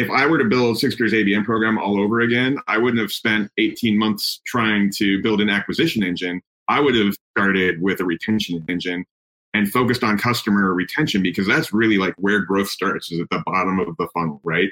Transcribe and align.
if 0.00 0.08
I 0.08 0.26
were 0.26 0.38
to 0.38 0.46
build 0.46 0.78
Sigstr's 0.78 1.12
ABM 1.12 1.44
program 1.44 1.76
all 1.76 2.00
over 2.00 2.20
again, 2.20 2.56
I 2.66 2.78
wouldn't 2.78 3.02
have 3.02 3.12
spent 3.12 3.50
18 3.58 3.98
months 3.98 4.40
trying 4.46 4.90
to 4.92 5.20
build 5.22 5.42
an 5.42 5.50
acquisition 5.50 6.02
engine. 6.02 6.40
I 6.68 6.80
would 6.80 6.94
have 6.94 7.14
started 7.36 7.82
with 7.82 8.00
a 8.00 8.06
retention 8.06 8.64
engine 8.66 9.04
and 9.52 9.70
focused 9.70 10.02
on 10.02 10.16
customer 10.16 10.72
retention 10.72 11.22
because 11.22 11.46
that's 11.46 11.74
really 11.74 11.98
like 11.98 12.14
where 12.16 12.40
growth 12.40 12.70
starts 12.70 13.12
is 13.12 13.20
at 13.20 13.28
the 13.28 13.42
bottom 13.44 13.78
of 13.78 13.94
the 13.98 14.08
funnel, 14.14 14.40
right? 14.42 14.70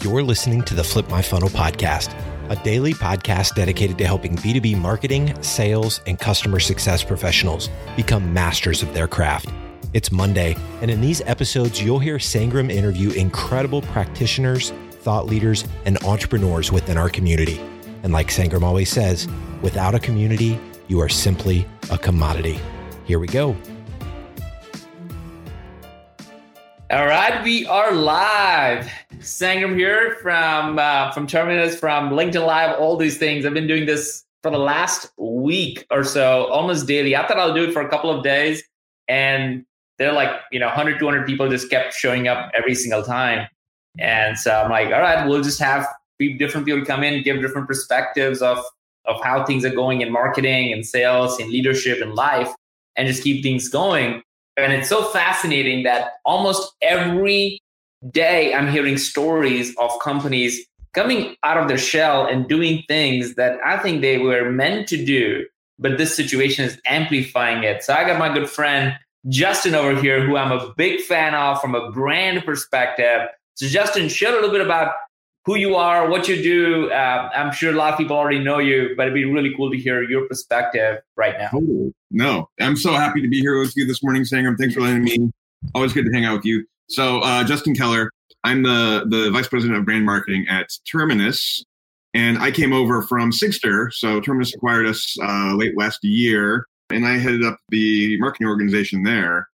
You're 0.00 0.22
listening 0.22 0.62
to 0.62 0.74
the 0.74 0.84
Flip 0.84 1.10
My 1.10 1.22
Funnel 1.22 1.48
podcast, 1.48 2.14
a 2.50 2.62
daily 2.62 2.94
podcast 2.94 3.56
dedicated 3.56 3.98
to 3.98 4.06
helping 4.06 4.36
B2B 4.36 4.78
marketing, 4.78 5.42
sales, 5.42 6.02
and 6.06 6.20
customer 6.20 6.60
success 6.60 7.02
professionals 7.02 7.68
become 7.96 8.32
masters 8.32 8.84
of 8.84 8.94
their 8.94 9.08
craft. 9.08 9.48
It's 9.96 10.12
Monday, 10.12 10.54
and 10.82 10.90
in 10.90 11.00
these 11.00 11.22
episodes, 11.22 11.80
you'll 11.80 11.98
hear 11.98 12.18
Sangram 12.18 12.70
interview 12.70 13.12
incredible 13.12 13.80
practitioners, 13.80 14.70
thought 14.90 15.24
leaders, 15.24 15.64
and 15.86 15.96
entrepreneurs 16.04 16.70
within 16.70 16.98
our 16.98 17.08
community. 17.08 17.58
And 18.02 18.12
like 18.12 18.28
Sangram 18.28 18.60
always 18.60 18.90
says, 18.90 19.26
without 19.62 19.94
a 19.94 19.98
community, 19.98 20.60
you 20.88 21.00
are 21.00 21.08
simply 21.08 21.66
a 21.90 21.96
commodity. 21.96 22.60
Here 23.06 23.18
we 23.18 23.26
go. 23.26 23.56
All 26.90 27.06
right, 27.06 27.42
we 27.42 27.66
are 27.66 27.92
live. 27.92 28.92
Sangram 29.20 29.78
here 29.78 30.18
from 30.20 30.78
uh, 30.78 31.10
from 31.12 31.26
Terminus, 31.26 31.80
from 31.80 32.10
LinkedIn 32.10 32.46
Live, 32.46 32.78
all 32.78 32.98
these 32.98 33.16
things. 33.16 33.46
I've 33.46 33.54
been 33.54 33.66
doing 33.66 33.86
this 33.86 34.26
for 34.42 34.50
the 34.50 34.58
last 34.58 35.10
week 35.16 35.86
or 35.90 36.04
so, 36.04 36.48
almost 36.48 36.86
daily. 36.86 37.16
I 37.16 37.26
thought 37.26 37.38
I'll 37.38 37.54
do 37.54 37.64
it 37.64 37.72
for 37.72 37.80
a 37.80 37.88
couple 37.88 38.10
of 38.10 38.22
days, 38.22 38.62
and 39.08 39.64
they're 39.98 40.12
like, 40.12 40.30
you 40.52 40.60
know, 40.60 40.66
100, 40.66 40.98
200 40.98 41.26
people 41.26 41.48
just 41.48 41.70
kept 41.70 41.94
showing 41.94 42.28
up 42.28 42.50
every 42.54 42.74
single 42.74 43.02
time. 43.02 43.48
And 43.98 44.38
so 44.38 44.62
I'm 44.62 44.70
like, 44.70 44.86
all 44.86 45.00
right, 45.00 45.26
we'll 45.26 45.42
just 45.42 45.58
have 45.60 45.86
different 46.38 46.66
people 46.66 46.84
come 46.84 47.02
in, 47.02 47.22
give 47.22 47.40
different 47.40 47.66
perspectives 47.66 48.42
of 48.42 48.62
of 49.06 49.22
how 49.22 49.44
things 49.44 49.64
are 49.64 49.70
going 49.70 50.00
in 50.00 50.10
marketing 50.12 50.72
and 50.72 50.84
sales 50.84 51.38
and 51.38 51.48
leadership 51.50 52.02
and 52.02 52.14
life, 52.14 52.52
and 52.96 53.06
just 53.06 53.22
keep 53.22 53.42
things 53.42 53.68
going. 53.68 54.22
And 54.56 54.72
it's 54.72 54.88
so 54.88 55.04
fascinating 55.04 55.84
that 55.84 56.14
almost 56.24 56.72
every 56.82 57.60
day 58.10 58.54
I'm 58.54 58.68
hearing 58.68 58.98
stories 58.98 59.74
of 59.78 59.90
companies 60.02 60.60
coming 60.92 61.36
out 61.42 61.56
of 61.56 61.68
their 61.68 61.78
shell 61.78 62.26
and 62.26 62.48
doing 62.48 62.82
things 62.88 63.34
that 63.34 63.58
I 63.64 63.78
think 63.78 64.00
they 64.00 64.18
were 64.18 64.50
meant 64.50 64.88
to 64.88 65.04
do, 65.04 65.46
but 65.78 65.98
this 65.98 66.16
situation 66.16 66.64
is 66.64 66.80
amplifying 66.86 67.64
it. 67.64 67.84
So 67.84 67.92
I 67.92 68.04
got 68.04 68.18
my 68.18 68.32
good 68.32 68.48
friend 68.48 68.94
Justin 69.28 69.74
over 69.74 70.00
here, 70.00 70.24
who 70.24 70.36
I'm 70.36 70.52
a 70.52 70.72
big 70.74 71.00
fan 71.00 71.34
of 71.34 71.60
from 71.60 71.74
a 71.74 71.90
brand 71.90 72.44
perspective. 72.44 73.28
So, 73.54 73.66
Justin, 73.66 74.08
share 74.08 74.30
a 74.30 74.34
little 74.34 74.50
bit 74.50 74.60
about 74.60 74.94
who 75.46 75.56
you 75.56 75.76
are, 75.76 76.08
what 76.08 76.28
you 76.28 76.42
do. 76.42 76.90
Uh, 76.90 77.30
I'm 77.34 77.52
sure 77.52 77.72
a 77.72 77.76
lot 77.76 77.92
of 77.92 77.98
people 77.98 78.16
already 78.16 78.40
know 78.40 78.58
you, 78.58 78.94
but 78.96 79.04
it'd 79.04 79.14
be 79.14 79.24
really 79.24 79.54
cool 79.56 79.70
to 79.70 79.76
hear 79.76 80.02
your 80.02 80.26
perspective 80.26 80.98
right 81.16 81.34
now. 81.38 81.50
No, 82.10 82.48
I'm 82.60 82.76
so 82.76 82.92
happy 82.92 83.22
to 83.22 83.28
be 83.28 83.40
here 83.40 83.58
with 83.58 83.76
you 83.76 83.86
this 83.86 84.02
morning, 84.02 84.22
Sangram. 84.22 84.58
Thanks 84.58 84.74
for 84.74 84.80
letting 84.80 85.04
me. 85.04 85.30
Always 85.74 85.92
good 85.92 86.04
to 86.04 86.12
hang 86.12 86.24
out 86.24 86.36
with 86.36 86.44
you. 86.44 86.66
So, 86.88 87.20
uh, 87.20 87.44
Justin 87.44 87.74
Keller, 87.74 88.10
I'm 88.44 88.62
the 88.62 89.06
the 89.08 89.30
vice 89.30 89.48
president 89.48 89.78
of 89.78 89.84
brand 89.84 90.04
marketing 90.04 90.46
at 90.48 90.68
Terminus, 90.90 91.64
and 92.14 92.38
I 92.38 92.50
came 92.50 92.72
over 92.72 93.02
from 93.02 93.32
Sigstr. 93.32 93.92
So, 93.92 94.20
Terminus 94.20 94.54
acquired 94.54 94.86
us 94.86 95.16
uh, 95.20 95.54
late 95.54 95.76
last 95.76 96.04
year, 96.04 96.66
and 96.90 97.06
I 97.06 97.18
headed 97.18 97.44
up 97.44 97.58
the 97.68 98.18
marketing 98.20 98.48
organization 98.48 99.02
there, 99.02 99.48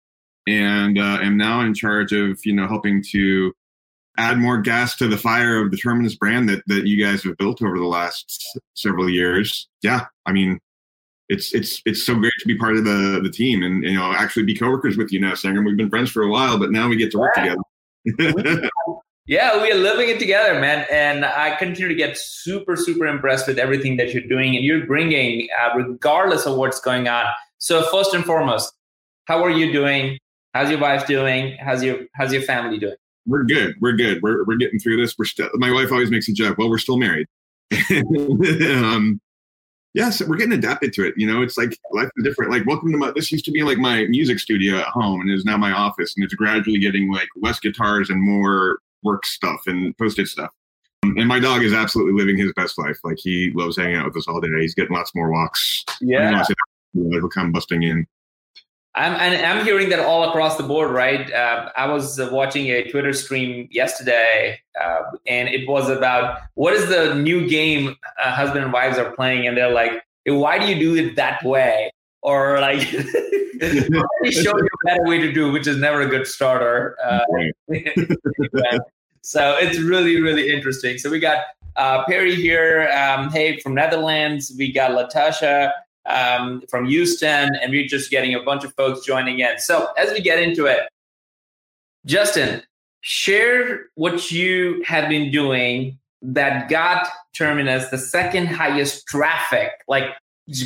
and 0.47 0.99
uh, 0.99 1.19
am 1.23 1.37
now 1.37 1.61
in 1.61 1.75
charge 1.75 2.13
of 2.13 2.39
you 2.45 2.53
know 2.53 2.67
helping 2.67 3.03
to 3.11 3.53
add 4.19 4.39
more 4.39 4.61
gas 4.61 4.97
to 4.97 5.09
the 5.09 5.17
fire 5.17 5.63
of 5.63 5.71
the 5.71 5.77
Terminus 5.77 6.15
brand 6.15 6.49
that 6.49 6.63
that 6.67 6.87
you 6.87 7.03
guys 7.03 7.23
have 7.25 7.37
built 7.37 7.63
over 7.63 7.79
the 7.79 7.85
last 7.85 8.59
several 8.75 9.09
years. 9.09 9.69
Yeah, 9.83 10.07
I 10.27 10.33
mean, 10.33 10.59
it's 11.29 11.55
it's 11.55 11.81
it's 11.87 12.05
so 12.05 12.15
great 12.15 12.33
to 12.41 12.47
be 12.47 12.59
part 12.59 12.77
of 12.77 12.85
the 12.85 13.21
the 13.23 13.31
team 13.31 13.63
and 13.63 13.83
you 13.85 13.95
know 13.95 14.13
actually 14.13 14.45
be 14.45 14.55
coworkers 14.55 14.97
with 14.97 15.13
you 15.13 15.21
now, 15.21 15.33
Sangram. 15.33 15.65
We've 15.65 15.77
been 15.77 15.91
friends 15.91 16.11
for 16.11 16.23
a 16.23 16.31
while, 16.31 16.59
but 16.59 16.73
now 16.73 16.89
we 16.89 16.97
get 16.97 17.11
to 17.13 17.19
work 17.19 17.35
yeah. 17.37 17.55
together. 18.07 18.71
yeah, 19.31 19.63
we 19.63 19.71
are 19.71 19.77
living 19.77 20.09
it 20.09 20.19
together, 20.19 20.61
man. 20.61 20.85
And 20.91 21.25
I 21.25 21.55
continue 21.55 21.89
to 21.89 21.95
get 21.95 22.19
super 22.19 22.77
super 22.77 23.07
impressed 23.07 23.47
with 23.47 23.59
everything 23.59 23.97
that 23.97 24.13
you're 24.13 24.25
doing 24.25 24.57
and 24.57 24.65
you're 24.65 24.85
bringing, 24.87 25.49
uh, 25.59 25.77
regardless 25.77 26.47
of 26.47 26.57
what's 26.57 26.81
going 26.81 27.09
on. 27.09 27.27
So 27.59 27.83
first 27.85 28.13
and 28.13 28.25
foremost, 28.25 28.75
how 29.27 29.43
are 29.45 29.51
you 29.51 29.73
doing? 29.73 30.19
How's 30.53 30.69
your 30.69 30.81
wife 30.81 31.07
doing? 31.07 31.57
How's 31.61 31.83
your 31.83 32.01
how's 32.15 32.33
your 32.33 32.43
family 32.43 32.79
doing? 32.79 32.97
we're 33.27 33.45
good. 33.45 33.77
We're 33.81 33.93
good. 33.93 34.23
We're 34.23 34.45
we're 34.45 34.57
getting 34.57 34.81
through 34.81 34.97
this. 34.97 35.17
We're 35.17 35.25
still. 35.25 35.49
My 35.55 35.73
wife 35.73 35.93
always 35.93 36.11
makes 36.11 36.29
a 36.29 36.33
joke. 36.33 36.59
Well, 36.59 36.69
we're 36.69 36.79
still 36.79 36.99
married. 36.99 37.27
um, 37.91 39.21
yes, 39.95 40.21
we're 40.23 40.37
getting 40.37 40.53
adapted 40.53 40.93
to 40.95 41.07
it. 41.07 41.15
You 41.17 41.27
know, 41.27 41.43
it's 41.43 41.57
like 41.57 41.79
life 41.93 42.11
is 42.17 42.25
different. 42.25 42.51
Like, 42.51 42.67
welcome 42.67 42.91
to 42.91 42.99
my. 42.99 43.13
This 43.13 43.31
used 43.31 43.45
to 43.45 43.53
be 43.53 43.63
like 43.63 43.79
my 43.79 44.07
music 44.07 44.41
studio 44.41 44.79
at 44.79 44.87
home, 44.87 45.21
and 45.21 45.31
is 45.31 45.45
now 45.45 45.57
my 45.57 45.73
office, 45.73 46.15
and 46.17 46.25
it's 46.25 46.35
gradually 46.35 46.79
getting 46.79 47.13
like 47.13 47.29
less 47.37 47.61
guitars 47.61 48.11
and 48.11 48.21
more 48.21 48.81
work 49.03 49.27
stuff 49.27 49.63
and 49.67 49.97
post-it 49.99 50.29
stuff. 50.29 50.51
Um, 51.03 51.17
and 51.17 51.27
my 51.27 51.41
dog 51.41 51.63
is 51.63 51.73
absolutely 51.73 52.13
living 52.13 52.37
his 52.37 52.53
best 52.55 52.79
life. 52.79 52.99
Like 53.05 53.19
he 53.19 53.53
loves 53.55 53.77
hanging 53.77 53.97
out 53.97 54.07
with 54.07 54.17
us 54.17 54.29
all 54.29 54.41
day. 54.41 54.49
He's 54.61 54.75
getting 54.75 54.95
lots 54.95 55.15
more 55.15 55.31
walks. 55.31 55.85
Yeah, 56.01 56.45
he'll 56.93 57.29
come 57.29 57.53
busting 57.53 57.83
in. 57.83 58.07
I'm 58.97 59.15
and 59.15 59.47
I'm 59.47 59.65
hearing 59.65 59.89
that 59.91 60.01
all 60.01 60.29
across 60.29 60.57
the 60.57 60.65
board, 60.65 60.91
right? 60.91 61.33
Uh, 61.33 61.71
I 61.77 61.87
was 61.87 62.19
uh, 62.19 62.29
watching 62.33 62.67
a 62.69 62.91
Twitter 62.91 63.13
stream 63.13 63.69
yesterday, 63.71 64.61
uh, 64.83 65.03
and 65.29 65.49
it 65.49 65.69
was 65.69 65.89
about 65.89 66.41
what 66.55 66.75
is 66.75 66.89
the 66.89 67.15
new 67.15 67.49
game 67.49 67.97
uh, 68.23 68.33
husband 68.33 68.65
and 68.65 68.73
wives 68.73 68.99
are 68.99 69.15
playing, 69.15 69.47
and 69.47 69.57
they're 69.57 69.73
like, 69.73 70.03
"Why 70.27 70.59
do 70.59 70.67
you 70.67 70.79
do 70.79 70.97
it 70.97 71.15
that 71.15 71.43
way?" 71.45 71.93
Or 72.23 72.61
like, 72.61 72.93
"Let 73.61 74.33
show 74.33 74.57
you 74.57 74.67
a 74.67 74.87
better 74.87 75.05
way 75.05 75.19
to 75.19 75.33
do," 75.33 75.51
which 75.53 75.67
is 75.67 75.77
never 75.77 76.03
a 76.03 76.07
good 76.07 76.27
starter. 76.27 76.97
Uh, 77.03 77.21
so 79.23 79.57
it's 79.59 79.79
really, 79.79 80.21
really 80.21 80.51
interesting. 80.51 80.99
So 80.99 81.11
we 81.11 81.19
got 81.19 81.45
uh, 81.77 82.05
Perry 82.05 82.35
here, 82.35 82.91
um, 82.91 83.31
hey 83.31 83.59
from 83.61 83.75
Netherlands. 83.75 84.53
We 84.59 84.73
got 84.73 84.91
Latasha 84.91 85.73
um, 86.07 86.63
from 86.69 86.87
Houston, 86.87 87.55
and 87.63 87.71
we're 87.71 87.87
just 87.87 88.11
getting 88.11 88.35
a 88.35 88.43
bunch 88.43 88.65
of 88.65 88.75
folks 88.75 89.05
joining 89.07 89.41
in. 89.41 89.59
So 89.59 89.89
as 89.97 90.13
we 90.13 90.21
get 90.21 90.39
into 90.41 90.67
it, 90.67 90.81
Justin, 92.07 92.63
share 93.01 93.87
what 93.95 94.31
you 94.31 94.83
have 94.87 95.09
been 95.09 95.31
doing 95.31 95.99
that 96.23 96.69
got 96.69 97.09
Terminus 97.35 97.89
the 97.89 97.99
second 97.99 98.47
highest 98.47 99.07
traffic. 99.07 99.71
Like, 99.89 100.05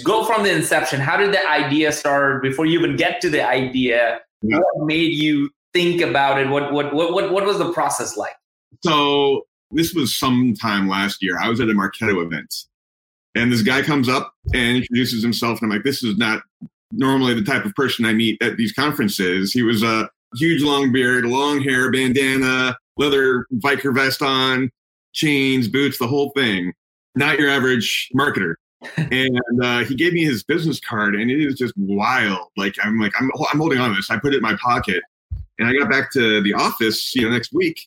go 0.04 0.24
from 0.24 0.42
the 0.42 0.52
inception. 0.52 1.00
How 1.00 1.16
did 1.16 1.32
the 1.32 1.48
idea 1.48 1.92
start 1.92 2.42
before 2.42 2.66
you 2.66 2.78
even 2.78 2.96
get 2.96 3.20
to 3.22 3.30
the 3.30 3.46
idea? 3.46 4.20
Yeah. 4.42 4.58
What 4.58 4.86
made 4.86 5.12
you 5.14 5.50
think 5.72 6.00
about 6.00 6.40
it? 6.40 6.48
What, 6.48 6.72
what 6.72 6.94
what 6.94 7.12
what 7.12 7.32
what 7.32 7.44
was 7.44 7.58
the 7.58 7.72
process 7.72 8.16
like? 8.16 8.34
So 8.82 9.46
this 9.70 9.94
was 9.94 10.14
sometime 10.14 10.88
last 10.88 11.22
year. 11.22 11.38
I 11.38 11.48
was 11.48 11.60
at 11.60 11.68
a 11.68 11.72
Marketo 11.72 12.24
event 12.24 12.54
and 13.34 13.52
this 13.52 13.62
guy 13.62 13.82
comes 13.82 14.08
up 14.08 14.32
and 14.52 14.78
introduces 14.78 15.22
himself, 15.22 15.60
and 15.60 15.70
I'm 15.70 15.76
like, 15.76 15.84
this 15.84 16.02
is 16.02 16.16
not 16.16 16.42
normally 16.92 17.34
the 17.34 17.42
type 17.42 17.64
of 17.64 17.74
person 17.74 18.04
I 18.04 18.12
meet 18.12 18.40
at 18.40 18.56
these 18.56 18.72
conferences. 18.72 19.52
He 19.52 19.62
was 19.62 19.82
a 19.82 20.08
huge 20.36 20.62
long 20.62 20.92
beard, 20.92 21.24
long 21.24 21.60
hair, 21.60 21.90
bandana, 21.90 22.76
leather 22.96 23.46
biker 23.54 23.94
vest 23.94 24.22
on, 24.22 24.70
chains, 25.12 25.68
boots, 25.68 25.98
the 25.98 26.06
whole 26.06 26.30
thing. 26.30 26.72
Not 27.16 27.38
your 27.38 27.50
average 27.50 28.08
marketer. 28.16 28.54
And 28.96 29.40
uh, 29.62 29.84
he 29.84 29.94
gave 29.94 30.12
me 30.12 30.24
his 30.24 30.42
business 30.42 30.80
card, 30.80 31.14
and 31.14 31.30
it 31.30 31.40
is 31.40 31.54
just 31.54 31.74
wild. 31.76 32.48
Like 32.56 32.74
I'm 32.82 32.98
like 32.98 33.12
I'm 33.18 33.30
I'm 33.52 33.58
holding 33.58 33.78
on 33.78 33.90
to 33.90 33.96
this. 33.96 34.10
I 34.10 34.18
put 34.18 34.34
it 34.34 34.38
in 34.38 34.42
my 34.42 34.56
pocket, 34.62 35.02
and 35.58 35.68
I 35.68 35.72
got 35.72 35.90
back 35.90 36.12
to 36.12 36.42
the 36.42 36.54
office, 36.54 37.14
you 37.14 37.22
know, 37.22 37.30
next 37.30 37.52
week, 37.52 37.80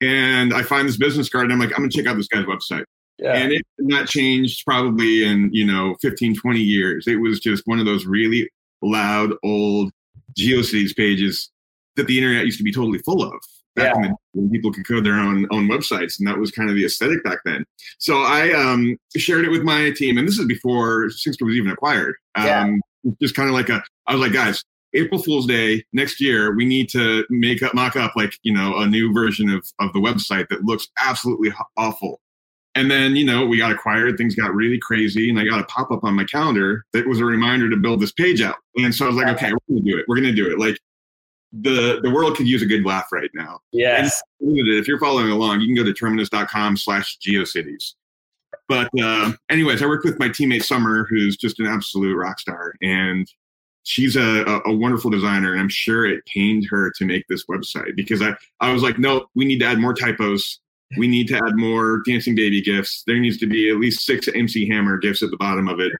and 0.00 0.54
I 0.54 0.62
find 0.62 0.88
this 0.88 0.96
business 0.96 1.28
card, 1.28 1.44
and 1.44 1.52
I'm 1.52 1.58
like, 1.58 1.70
I'm 1.70 1.78
gonna 1.78 1.90
check 1.90 2.06
out 2.06 2.16
this 2.16 2.28
guy's 2.28 2.44
website. 2.44 2.84
Yeah. 3.18 3.32
And 3.32 3.52
it 3.52 3.62
not 3.78 4.06
changed 4.06 4.64
probably 4.64 5.24
in, 5.24 5.50
you 5.52 5.66
know, 5.66 5.96
15, 6.00 6.36
20 6.36 6.60
years. 6.60 7.08
It 7.08 7.16
was 7.16 7.40
just 7.40 7.66
one 7.66 7.80
of 7.80 7.84
those 7.84 8.06
really 8.06 8.48
loud 8.80 9.32
old 9.42 9.90
GeoCities 10.38 10.96
pages 10.96 11.50
that 11.96 12.06
the 12.06 12.16
internet 12.16 12.44
used 12.44 12.58
to 12.58 12.64
be 12.64 12.72
totally 12.72 13.00
full 13.00 13.24
of. 13.24 13.40
Back 13.78 13.94
yeah. 13.96 14.08
the, 14.08 14.14
when 14.32 14.50
people 14.50 14.72
could 14.72 14.86
code 14.86 15.04
their 15.04 15.14
own 15.14 15.46
own 15.50 15.68
websites, 15.68 16.18
and 16.18 16.28
that 16.28 16.38
was 16.38 16.50
kind 16.50 16.68
of 16.68 16.76
the 16.76 16.84
aesthetic 16.84 17.22
back 17.24 17.38
then. 17.44 17.64
So 17.98 18.22
I 18.22 18.52
um, 18.52 18.96
shared 19.16 19.44
it 19.44 19.50
with 19.50 19.62
my 19.62 19.90
team, 19.90 20.18
and 20.18 20.26
this 20.26 20.38
is 20.38 20.46
before 20.46 21.06
Sigstr 21.06 21.46
was 21.46 21.54
even 21.54 21.70
acquired. 21.70 22.16
Um, 22.34 22.46
yeah. 22.46 23.12
Just 23.22 23.34
kind 23.34 23.48
of 23.48 23.54
like 23.54 23.68
a, 23.68 23.82
I 24.06 24.14
was 24.14 24.20
like, 24.20 24.32
guys, 24.32 24.64
April 24.94 25.22
Fool's 25.22 25.46
Day 25.46 25.84
next 25.92 26.20
year, 26.20 26.54
we 26.54 26.64
need 26.64 26.88
to 26.90 27.24
make 27.30 27.62
up, 27.62 27.74
mock 27.74 27.96
up 27.96 28.12
like 28.16 28.34
you 28.42 28.52
know 28.52 28.76
a 28.76 28.86
new 28.86 29.12
version 29.12 29.50
of 29.50 29.64
of 29.78 29.92
the 29.92 30.00
website 30.00 30.48
that 30.48 30.64
looks 30.64 30.88
absolutely 31.00 31.52
awful. 31.76 32.20
And 32.74 32.88
then, 32.88 33.16
you 33.16 33.24
know, 33.24 33.44
we 33.44 33.58
got 33.58 33.72
acquired, 33.72 34.16
things 34.16 34.36
got 34.36 34.54
really 34.54 34.78
crazy, 34.78 35.28
and 35.28 35.38
I 35.40 35.44
got 35.44 35.58
a 35.58 35.64
pop 35.64 35.90
up 35.90 36.04
on 36.04 36.14
my 36.14 36.24
calendar 36.24 36.84
that 36.92 37.08
was 37.08 37.18
a 37.18 37.24
reminder 37.24 37.68
to 37.68 37.76
build 37.76 37.98
this 37.98 38.12
page 38.12 38.40
out. 38.40 38.54
And 38.76 38.94
so 38.94 39.06
I 39.06 39.08
was 39.08 39.16
like, 39.16 39.26
okay, 39.34 39.50
we're 39.50 39.74
going 39.74 39.84
to 39.84 39.90
do 39.90 39.98
it. 39.98 40.04
We're 40.06 40.14
going 40.14 40.28
to 40.28 40.32
do 40.32 40.48
it. 40.48 40.60
Like, 40.60 40.78
the 41.52 42.00
the 42.02 42.10
world 42.10 42.36
could 42.36 42.46
use 42.46 42.62
a 42.62 42.66
good 42.66 42.84
laugh 42.84 43.10
right 43.12 43.30
now. 43.34 43.60
Yes. 43.72 44.22
And 44.40 44.56
if 44.56 44.86
you're 44.86 45.00
following 45.00 45.30
along, 45.30 45.60
you 45.60 45.66
can 45.66 45.76
go 45.76 45.84
to 45.84 45.94
terminus.com 45.94 46.76
slash 46.76 47.18
geocities. 47.18 47.94
But 48.68 48.90
uh, 49.00 49.32
anyways, 49.50 49.82
I 49.82 49.86
worked 49.86 50.04
with 50.04 50.18
my 50.18 50.28
teammate 50.28 50.64
Summer, 50.64 51.06
who's 51.08 51.36
just 51.36 51.58
an 51.58 51.66
absolute 51.66 52.14
rock 52.14 52.38
star, 52.38 52.74
and 52.82 53.26
she's 53.84 54.16
a, 54.16 54.44
a, 54.44 54.60
a 54.66 54.74
wonderful 54.74 55.10
designer, 55.10 55.52
and 55.52 55.60
I'm 55.60 55.70
sure 55.70 56.04
it 56.04 56.24
pained 56.26 56.66
her 56.70 56.92
to 56.96 57.04
make 57.06 57.26
this 57.28 57.46
website 57.46 57.96
because 57.96 58.20
I, 58.20 58.34
I 58.60 58.72
was 58.72 58.82
like, 58.82 58.98
no, 58.98 59.26
we 59.34 59.46
need 59.46 59.60
to 59.60 59.66
add 59.66 59.78
more 59.78 59.94
typos. 59.94 60.60
We 60.96 61.08
need 61.08 61.28
to 61.28 61.36
add 61.36 61.56
more 61.56 62.02
dancing 62.06 62.34
baby 62.34 62.62
gifts. 62.62 63.02
There 63.06 63.18
needs 63.18 63.38
to 63.38 63.46
be 63.46 63.70
at 63.70 63.76
least 63.76 64.04
six 64.04 64.28
MC 64.28 64.68
Hammer 64.68 64.98
gifts 64.98 65.22
at 65.22 65.30
the 65.30 65.36
bottom 65.36 65.68
of 65.68 65.80
it. 65.80 65.92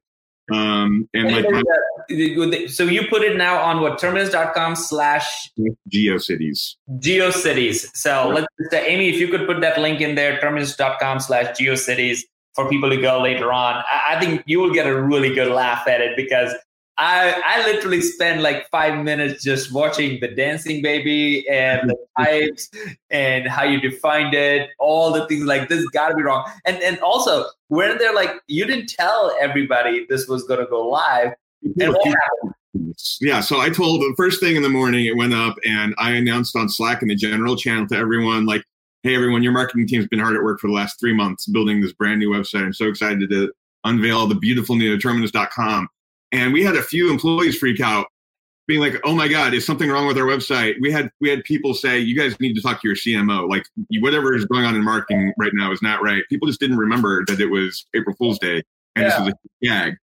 Um, 0.51 1.09
and 1.15 1.31
like, 1.31 1.47
my, 1.51 2.67
so 2.67 2.85
you 2.85 3.07
put 3.09 3.23
it 3.23 3.37
now 3.37 3.61
on 3.61 3.81
what 3.81 3.99
terminus.com 3.99 4.77
slash 4.77 5.51
GeoCities. 5.91 6.77
GeoCities. 6.99 7.95
So 7.95 8.29
let's 8.29 8.47
say, 8.71 8.87
Amy, 8.87 9.11
if 9.11 9.17
you 9.17 9.29
could 9.29 9.47
put 9.47 9.61
that 9.61 9.79
link 9.81 10.01
in 10.01 10.15
there, 10.15 10.41
terminus.com 10.41 11.21
slash 11.21 11.59
GeoCities 11.59 12.21
for 12.55 12.69
people 12.69 12.89
to 12.91 13.01
go 13.01 13.21
later 13.21 13.53
on. 13.53 13.85
I, 13.91 14.17
I 14.17 14.21
think 14.21 14.43
you 14.47 14.59
will 14.59 14.73
get 14.73 14.87
a 14.87 15.01
really 15.01 15.35
good 15.35 15.49
laugh 15.49 15.87
at 15.87 16.01
it 16.01 16.17
because 16.17 16.55
I 16.99 17.41
I 17.45 17.65
literally 17.67 18.01
spent 18.01 18.43
like 18.43 18.69
five 18.71 19.03
minutes 19.05 19.45
just 19.45 19.73
watching 19.73 20.19
the 20.21 20.29
dancing 20.29 20.83
baby 20.83 21.49
and 21.49 21.91
the 21.91 21.97
types 22.19 22.69
and 23.11 23.47
how 23.47 23.63
you 23.63 23.81
defined 23.81 24.35
it, 24.35 24.71
all 24.79 25.13
the 25.13 25.27
things 25.27 25.45
like 25.45 25.69
this 25.69 25.87
gotta 25.91 26.15
be 26.15 26.23
wrong. 26.23 26.51
And 26.67 26.83
and 26.83 26.99
also 26.99 27.47
when 27.69 27.97
they're 27.99 28.15
like 28.15 28.33
you 28.49 28.65
didn't 28.65 28.89
tell 28.89 29.35
everybody 29.41 30.07
this 30.09 30.27
was 30.27 30.45
gonna 30.45 30.67
go 30.67 30.89
live. 30.89 31.33
And 31.81 31.93
what 31.93 32.05
happened? 32.05 32.95
Yeah, 33.21 33.41
so 33.41 33.61
I 33.61 33.71
told 33.71 34.01
the 34.01 34.15
first 34.17 34.41
thing 34.41 34.57
in 34.57 34.63
the 34.63 34.69
morning 34.69 35.07
it 35.07 35.17
went 35.17 35.35
up 35.35 35.57
and 35.65 35.95
I 35.99 36.13
announced 36.13 36.57
on 36.57 36.69
Slack 36.69 37.03
in 37.03 37.09
the 37.09 37.17
general 37.17 37.57
channel 37.57 37.87
to 37.89 37.97
everyone 37.97 38.45
like 38.45 38.65
hey 39.05 39.15
everyone, 39.15 39.45
your 39.45 39.53
marketing 39.53 39.87
team's 39.87 40.09
been 40.09 40.19
hard 40.19 40.37
at 40.37 40.43
work 40.43 40.59
for 40.59 40.67
the 40.67 40.75
last 40.75 40.99
three 40.99 41.15
months 41.15 41.47
building 41.47 41.81
this 41.81 41.93
brand 41.93 42.19
new 42.19 42.31
website. 42.31 42.65
I'm 42.65 42.73
so 42.73 42.87
excited 42.87 43.31
to 43.31 43.53
unveil 43.85 44.27
the 44.27 44.35
beautiful 44.35 44.75
new 44.75 44.99
terminus.com. 44.99 45.89
And 46.33 46.53
we 46.53 46.63
had 46.63 46.77
a 46.77 46.83
few 46.83 47.11
employees 47.11 47.57
freak 47.57 47.81
out, 47.81 48.07
being 48.67 48.81
like, 48.81 49.01
"Oh 49.05 49.15
my 49.15 49.29
God, 49.29 49.55
is 49.55 49.65
something 49.65 49.91
wrong 49.91 50.07
with 50.07 50.19
our 50.19 50.27
website?" 50.27 50.75
We 50.81 50.93
had 50.93 51.11
we 51.21 51.31
had 51.31 51.45
people 51.45 51.75
say, 51.75 51.99
"You 51.99 52.17
guys 52.19 52.39
need 52.41 52.55
to 52.55 52.63
talk 52.63 52.83
to 52.83 52.89
your 52.89 52.97
CMO. 52.97 53.49
Like 53.49 53.65
whatever 54.01 54.35
is 54.35 54.45
going 54.45 54.65
on 54.65 54.75
in 54.75 54.85
marketing 54.85 55.33
right 55.39 55.53
now 55.55 55.73
is 55.73 55.83
not 55.83 56.03
right." 56.03 56.23
People 56.29 56.49
just 56.49 56.61
didn't 56.61 56.79
remember 56.79 57.25
that 57.27 57.41
it 57.41 57.51
was 57.51 57.87
April 57.95 58.15
Fool's 58.17 58.39
Day 58.39 58.63
and 58.97 59.05
yeah. 59.05 59.09
this 59.09 59.19
was 59.21 59.29
a 59.29 59.67
gag. 59.67 59.97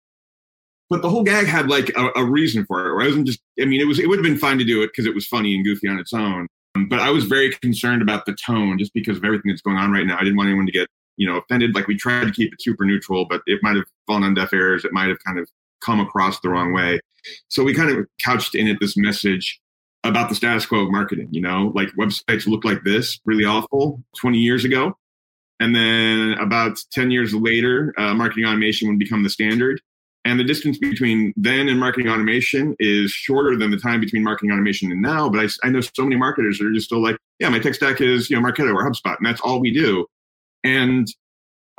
But 0.91 1.03
the 1.03 1.11
whole 1.11 1.25
gag 1.25 1.47
had 1.47 1.69
like 1.69 1.91
a, 1.97 2.11
a 2.17 2.25
reason 2.25 2.65
for 2.67 2.87
it. 2.87 2.93
It 2.93 3.07
wasn't 3.07 3.27
just. 3.27 3.41
I 3.61 3.65
mean, 3.65 3.81
it 3.81 3.87
was. 3.87 3.99
It 3.99 4.09
would 4.09 4.19
have 4.19 4.25
been 4.25 4.39
fine 4.39 4.59
to 4.59 4.65
do 4.65 4.83
it 4.83 4.89
because 4.89 5.07
it 5.07 5.15
was 5.15 5.27
funny 5.27 5.55
and 5.55 5.65
goofy 5.65 5.89
on 5.89 5.99
its 5.99 6.13
own 6.13 6.47
but 6.89 6.99
I 6.99 7.11
was 7.11 7.25
very 7.25 7.51
concerned 7.51 8.03
about 8.03 8.27
the 8.27 8.35
tone 8.35 8.79
just 8.79 8.93
because 8.95 9.17
of 9.17 9.25
everything 9.25 9.51
that's 9.51 9.63
going 9.63 9.77
on 9.77 9.93
right 9.93 10.07
now. 10.07 10.17
I 10.17 10.25
didn't 10.25 10.37
want 10.37 10.49
anyone 10.49 10.67
to 10.67 10.73
get, 10.73 10.89
you 11.17 11.27
know, 11.27 11.39
offended. 11.39 11.75
Like 11.75 11.87
we 11.87 11.97
tried 11.97 12.25
to 12.25 12.33
keep 12.33 12.53
it 12.53 12.61
super 12.61 12.85
neutral, 12.85 13.27
but 13.27 13.43
it 13.47 13.61
might 13.63 13.77
have 13.77 13.85
fallen 14.07 14.25
on 14.25 14.35
deaf 14.35 14.53
ears. 14.53 14.85
It 14.85 14.93
might 14.93 15.09
have 15.09 15.23
kind 15.25 15.39
of 15.39 15.49
come 15.85 16.01
across 16.01 16.41
the 16.41 16.49
wrong 16.49 16.73
way. 16.73 17.01
So 17.49 17.63
we 17.65 17.75
kind 17.75 17.91
of 17.91 18.07
couched 18.23 18.55
in 18.55 18.67
it 18.69 18.79
this 18.81 18.97
message 18.97 19.61
about 20.05 20.29
the 20.29 20.35
status 20.35 20.67
quo 20.67 20.81
of 20.81 20.91
marketing, 20.91 21.29
you 21.31 21.41
know, 21.41 21.73
like 21.75 21.89
websites 21.99 22.47
look 22.47 22.65
like 22.65 22.85
this, 22.85 23.19
really 23.25 23.45
awful 23.45 24.03
20 24.21 24.39
years 24.39 24.65
ago. 24.65 24.97
And 25.61 25.75
then 25.75 26.33
about 26.39 26.79
10 26.93 27.11
years 27.11 27.35
later, 27.35 27.95
uh, 27.97 28.13
marketing 28.13 28.45
automation 28.45 28.89
would 28.89 28.99
become 28.99 29.23
the 29.23 29.31
standard. 29.31 29.81
And 30.27 30.41
the 30.41 30.45
distance 30.45 30.79
between 30.79 31.33
then 31.37 31.69
and 31.69 31.79
marketing 31.79 32.11
automation 32.11 32.75
is 32.79 33.11
shorter 33.11 33.57
than 33.57 33.71
the 33.71 33.77
time 33.77 34.01
between 34.01 34.23
marketing 34.23 34.53
automation 34.53 34.91
and 34.91 35.03
now. 35.03 35.29
But 35.29 35.41
I, 35.41 35.67
I 35.67 35.71
know 35.71 35.81
so 35.81 36.03
many 36.03 36.17
marketers 36.17 36.61
are 36.61 36.73
just 36.73 36.87
still 36.87 37.03
like, 37.03 37.17
yeah, 37.39 37.51
my 37.51 37.59
tech 37.59 37.75
stack 37.75 38.01
is, 38.01 38.31
you 38.31 38.41
know, 38.41 38.47
Marketo 38.47 38.75
or 38.75 38.91
HubSpot, 38.91 39.17
and 39.19 39.27
that's 39.27 39.41
all 39.41 39.61
we 39.61 39.71
do. 39.71 40.07
And 40.65 41.07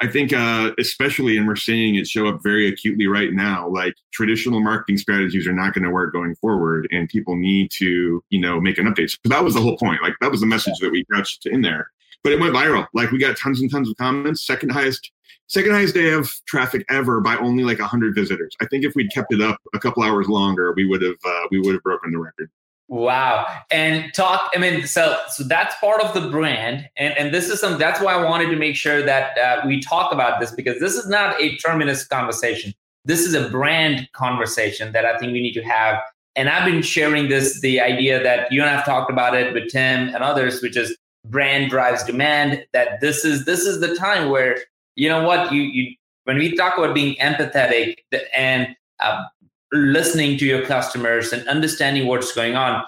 I 0.01 0.07
think, 0.07 0.33
uh, 0.33 0.71
especially, 0.77 1.37
and 1.37 1.47
we're 1.47 1.55
seeing 1.55 1.95
it 1.95 2.05
show 2.05 2.27
up 2.27 2.43
very 2.43 2.67
acutely 2.67 3.07
right 3.07 3.31
now, 3.31 3.69
like 3.69 3.95
traditional 4.11 4.59
marketing 4.59 4.97
strategies 4.97 5.47
are 5.47 5.53
not 5.53 5.73
going 5.73 5.85
to 5.85 5.89
work 5.89 6.11
going 6.11 6.35
forward, 6.35 6.87
and 6.91 7.07
people 7.07 7.37
need 7.37 7.71
to, 7.71 8.21
you 8.29 8.39
know, 8.39 8.59
make 8.59 8.77
an 8.77 8.87
update. 8.87 9.11
So 9.11 9.29
that 9.29 9.43
was 9.43 9.53
the 9.53 9.61
whole 9.61 9.77
point. 9.77 10.01
Like 10.01 10.15
that 10.19 10.31
was 10.31 10.41
the 10.41 10.47
message 10.47 10.77
that 10.79 10.91
we 10.91 11.05
couched 11.13 11.45
in 11.45 11.61
there. 11.61 11.91
But 12.23 12.33
it 12.33 12.39
went 12.39 12.53
viral. 12.53 12.87
Like 12.93 13.11
we 13.11 13.19
got 13.19 13.37
tons 13.37 13.61
and 13.61 13.71
tons 13.71 13.89
of 13.89 13.95
comments. 13.95 14.45
Second 14.45 14.71
highest 14.71 15.11
second 15.47 15.71
highest 15.71 15.93
day 15.93 16.11
of 16.11 16.29
traffic 16.47 16.85
ever 16.89 17.21
by 17.21 17.37
only 17.37 17.63
like 17.63 17.79
100 17.79 18.15
visitors. 18.15 18.55
I 18.61 18.65
think 18.65 18.83
if 18.83 18.95
we'd 18.95 19.11
kept 19.11 19.31
it 19.31 19.41
up 19.41 19.61
a 19.73 19.79
couple 19.79 20.03
hours 20.03 20.27
longer, 20.27 20.73
we 20.75 20.85
would 20.85 21.03
have 21.03 21.17
uh, 21.23 21.47
we 21.51 21.59
would 21.59 21.73
have 21.73 21.83
broken 21.83 22.11
the 22.11 22.19
record. 22.19 22.49
Wow. 22.87 23.47
And 23.71 24.13
talk, 24.13 24.51
I 24.55 24.59
mean, 24.59 24.85
so 24.85 25.19
so 25.29 25.43
that's 25.43 25.75
part 25.79 26.01
of 26.01 26.13
the 26.13 26.29
brand. 26.29 26.87
And 26.97 27.17
and 27.17 27.33
this 27.33 27.49
is 27.49 27.59
some 27.59 27.79
that's 27.79 27.99
why 27.99 28.13
I 28.13 28.23
wanted 28.23 28.49
to 28.51 28.55
make 28.55 28.75
sure 28.75 29.01
that 29.01 29.37
uh, 29.37 29.61
we 29.65 29.81
talk 29.81 30.13
about 30.13 30.39
this 30.39 30.51
because 30.51 30.79
this 30.79 30.93
is 30.93 31.07
not 31.09 31.39
a 31.41 31.55
terminus 31.57 32.05
conversation. 32.05 32.73
This 33.03 33.21
is 33.21 33.33
a 33.33 33.49
brand 33.49 34.07
conversation 34.13 34.91
that 34.91 35.05
I 35.05 35.17
think 35.17 35.33
we 35.33 35.41
need 35.41 35.53
to 35.53 35.63
have. 35.63 35.99
And 36.35 36.49
I've 36.49 36.65
been 36.65 36.81
sharing 36.81 37.29
this, 37.29 37.61
the 37.61 37.79
idea 37.79 38.21
that 38.21 38.51
you 38.51 38.61
and 38.61 38.69
I've 38.69 38.85
talked 38.85 39.09
about 39.09 39.35
it 39.35 39.53
with 39.53 39.69
Tim 39.69 40.09
and 40.09 40.17
others, 40.17 40.61
which 40.61 40.75
is 40.75 40.95
brand 41.25 41.71
drives 41.71 42.03
demand, 42.03 42.65
that 42.73 43.01
this 43.01 43.25
is 43.25 43.45
this 43.45 43.61
is 43.61 43.79
the 43.79 43.95
time 43.95 44.29
where 44.29 44.57
you 44.95 45.09
know 45.09 45.23
what 45.23 45.51
you 45.51 45.61
you 45.61 45.95
when 46.25 46.37
we 46.37 46.55
talk 46.55 46.77
about 46.77 46.93
being 46.93 47.15
empathetic 47.15 47.97
and 48.35 48.75
uh, 48.99 49.23
listening 49.71 50.37
to 50.37 50.45
your 50.45 50.65
customers 50.65 51.33
and 51.33 51.47
understanding 51.47 52.07
what's 52.07 52.33
going 52.33 52.55
on 52.55 52.85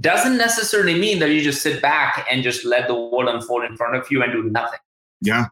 doesn't 0.00 0.38
necessarily 0.38 0.98
mean 0.98 1.18
that 1.18 1.30
you 1.30 1.42
just 1.42 1.62
sit 1.62 1.82
back 1.82 2.26
and 2.30 2.42
just 2.42 2.64
let 2.64 2.88
the 2.88 2.94
world 2.94 3.28
unfold 3.28 3.64
in 3.64 3.76
front 3.76 3.96
of 3.96 4.10
you 4.10 4.22
and 4.22 4.32
do 4.32 4.42
nothing. 4.44 4.78
Yeah. 5.20 5.46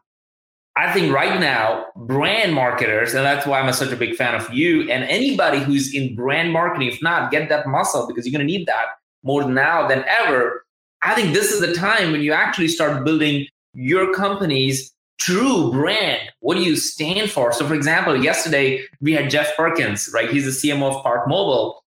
I 0.75 0.91
think 0.91 1.13
right 1.13 1.39
now, 1.39 1.85
brand 1.95 2.53
marketers, 2.53 3.13
and 3.13 3.23
that's 3.23 3.45
why 3.45 3.59
I'm 3.59 3.71
such 3.73 3.91
a 3.91 3.95
big 3.95 4.15
fan 4.15 4.33
of 4.33 4.51
you 4.51 4.89
and 4.89 5.03
anybody 5.03 5.59
who's 5.59 5.93
in 5.93 6.15
brand 6.15 6.51
marketing, 6.51 6.87
if 6.87 7.01
not, 7.01 7.29
get 7.31 7.47
that 7.49 7.67
muscle 7.67 8.07
because 8.07 8.25
you're 8.25 8.35
going 8.35 8.47
to 8.47 8.51
need 8.51 8.65
that 8.65 8.85
more 9.21 9.47
now 9.47 9.87
than 9.87 10.03
ever. 10.07 10.65
I 11.03 11.13
think 11.13 11.33
this 11.33 11.51
is 11.51 11.59
the 11.59 11.73
time 11.73 12.11
when 12.11 12.21
you 12.21 12.33
actually 12.33 12.69
start 12.69 13.05
building 13.05 13.45
your 13.75 14.13
company's 14.13 14.92
true 15.23 15.71
brand. 15.71 16.21
What 16.39 16.55
do 16.55 16.63
you 16.63 16.75
stand 16.75 17.31
for? 17.31 17.53
So, 17.53 17.67
for 17.67 17.73
example, 17.73 18.21
yesterday 18.21 18.81
we 19.01 19.13
had 19.13 19.29
Jeff 19.29 19.55
Perkins, 19.55 20.09
right? 20.13 20.29
He's 20.29 20.45
the 20.45 20.69
CMO 20.69 20.95
of 20.95 21.03
Park 21.03 21.27
Mobile. 21.27 21.83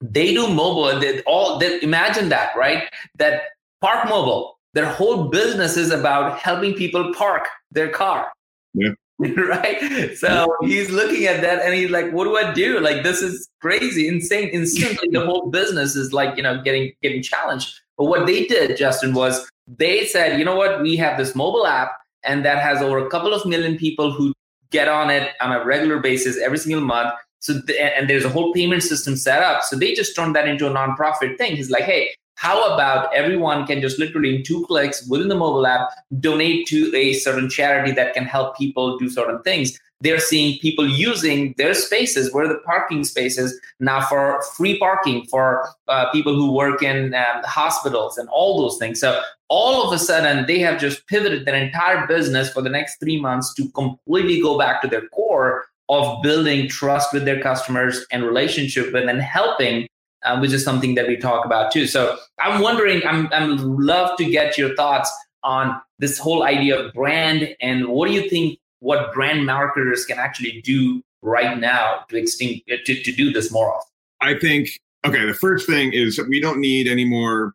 They 0.00 0.34
do 0.34 0.48
mobile, 0.48 0.88
and 0.88 1.02
they 1.02 1.22
all 1.22 1.58
they, 1.58 1.80
imagine 1.80 2.28
that, 2.28 2.54
right? 2.56 2.84
That 3.16 3.42
Park 3.80 4.08
Mobile, 4.08 4.58
their 4.74 4.86
whole 4.86 5.28
business 5.28 5.76
is 5.76 5.90
about 5.90 6.38
helping 6.38 6.74
people 6.74 7.14
park 7.14 7.48
their 7.70 7.88
car. 7.88 8.30
Yeah. 8.74 8.90
right? 9.18 10.14
So 10.18 10.54
he's 10.60 10.90
looking 10.90 11.24
at 11.24 11.40
that 11.40 11.62
and 11.64 11.72
he's 11.72 11.90
like, 11.90 12.12
what 12.12 12.24
do 12.24 12.36
I 12.36 12.52
do? 12.52 12.80
Like 12.80 13.02
this 13.02 13.22
is 13.22 13.48
crazy, 13.62 14.06
insane. 14.06 14.48
Instantly 14.48 15.08
the 15.10 15.24
whole 15.24 15.50
business 15.50 15.96
is 15.96 16.12
like, 16.12 16.36
you 16.36 16.42
know, 16.42 16.60
getting 16.60 16.92
getting 17.00 17.22
challenged. 17.22 17.80
But 17.96 18.04
what 18.04 18.26
they 18.26 18.44
did, 18.44 18.76
Justin, 18.76 19.14
was 19.14 19.50
they 19.66 20.04
said, 20.04 20.38
you 20.38 20.44
know 20.44 20.54
what, 20.54 20.82
we 20.82 20.96
have 20.96 21.16
this 21.16 21.34
mobile 21.34 21.66
app 21.66 21.92
and 22.26 22.44
that 22.44 22.62
has 22.62 22.82
over 22.82 22.98
a 22.98 23.08
couple 23.10 23.32
of 23.32 23.46
million 23.46 23.76
people 23.76 24.10
who 24.10 24.32
get 24.70 24.88
on 24.88 25.10
it 25.10 25.32
on 25.40 25.52
a 25.52 25.64
regular 25.64 25.98
basis 25.98 26.38
every 26.38 26.58
single 26.58 26.80
month. 26.80 27.12
So 27.38 27.60
th- 27.66 27.78
and 27.78 28.10
there's 28.10 28.24
a 28.24 28.28
whole 28.28 28.52
payment 28.52 28.82
system 28.82 29.16
set 29.16 29.42
up. 29.42 29.62
So 29.62 29.76
they 29.76 29.94
just 29.94 30.16
turned 30.16 30.34
that 30.34 30.48
into 30.48 30.66
a 30.66 30.70
nonprofit 30.70 31.38
thing. 31.38 31.56
He's 31.56 31.70
like, 31.70 31.84
hey, 31.84 32.10
how 32.34 32.74
about 32.74 33.14
everyone 33.14 33.66
can 33.66 33.80
just 33.80 33.98
literally 33.98 34.36
in 34.36 34.42
two 34.42 34.64
clicks 34.66 35.06
within 35.08 35.28
the 35.28 35.34
mobile 35.34 35.66
app 35.66 35.88
donate 36.20 36.66
to 36.66 36.94
a 36.94 37.14
certain 37.14 37.48
charity 37.48 37.92
that 37.92 38.14
can 38.14 38.24
help 38.24 38.56
people 38.56 38.98
do 38.98 39.08
certain 39.08 39.42
things? 39.42 39.78
They're 40.00 40.20
seeing 40.20 40.58
people 40.58 40.86
using 40.86 41.54
their 41.56 41.74
spaces 41.74 42.32
where 42.32 42.46
the 42.46 42.58
parking 42.66 43.04
spaces 43.04 43.58
now 43.80 44.00
for 44.00 44.42
free 44.54 44.78
parking 44.78 45.24
for 45.26 45.68
uh, 45.88 46.10
people 46.10 46.34
who 46.34 46.52
work 46.52 46.82
in 46.82 47.14
um, 47.14 47.42
hospitals 47.44 48.18
and 48.18 48.28
all 48.28 48.60
those 48.60 48.78
things. 48.78 49.00
So 49.00 49.20
all 49.48 49.86
of 49.86 49.92
a 49.92 49.98
sudden 49.98 50.46
they 50.46 50.58
have 50.58 50.78
just 50.78 51.06
pivoted 51.06 51.46
their 51.46 51.54
entire 51.54 52.06
business 52.06 52.52
for 52.52 52.62
the 52.62 52.68
next 52.68 52.98
three 52.98 53.20
months 53.20 53.54
to 53.54 53.68
completely 53.70 54.40
go 54.40 54.58
back 54.58 54.82
to 54.82 54.88
their 54.88 55.08
core 55.08 55.64
of 55.88 56.22
building 56.22 56.68
trust 56.68 57.12
with 57.12 57.24
their 57.24 57.40
customers 57.40 58.04
and 58.10 58.24
relationship 58.24 58.92
and 58.92 59.08
then 59.08 59.20
helping 59.20 59.86
uh, 60.24 60.38
which 60.38 60.52
is 60.52 60.64
something 60.64 60.94
that 60.96 61.06
we 61.06 61.16
talk 61.16 61.44
about 61.44 61.70
too. 61.72 61.86
So 61.86 62.18
i'm 62.40 62.60
wondering 62.60 63.02
i'm 63.06 63.28
i'm 63.32 63.56
love 63.78 64.16
to 64.18 64.24
get 64.24 64.58
your 64.58 64.74
thoughts 64.74 65.10
on 65.42 65.80
this 65.98 66.18
whole 66.18 66.42
idea 66.42 66.78
of 66.78 66.92
brand 66.92 67.54
and 67.60 67.86
what 67.88 68.08
do 68.08 68.14
you 68.14 68.28
think 68.28 68.58
what 68.86 69.12
brand 69.12 69.44
marketers 69.44 70.04
can 70.04 70.16
actually 70.16 70.60
do 70.62 71.02
right 71.20 71.58
now 71.58 72.04
to 72.08 72.16
extinct 72.16 72.68
to, 72.68 73.02
to 73.02 73.12
do 73.12 73.32
this 73.32 73.50
more 73.50 73.74
often? 73.74 73.90
I 74.20 74.38
think 74.38 74.68
okay, 75.04 75.26
the 75.26 75.34
first 75.34 75.66
thing 75.66 75.92
is 75.92 76.20
we 76.28 76.40
don't 76.40 76.60
need 76.60 76.86
any 76.86 77.04
more 77.04 77.54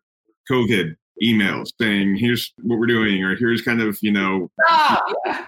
COVID 0.50 0.94
emails 1.22 1.70
saying 1.80 2.16
here's 2.16 2.52
what 2.62 2.78
we're 2.78 2.86
doing 2.86 3.24
or 3.24 3.34
here's 3.34 3.62
kind 3.62 3.80
of, 3.80 3.96
you 4.02 4.12
know 4.12 4.50
ah, 4.68 5.02
yeah. 5.24 5.46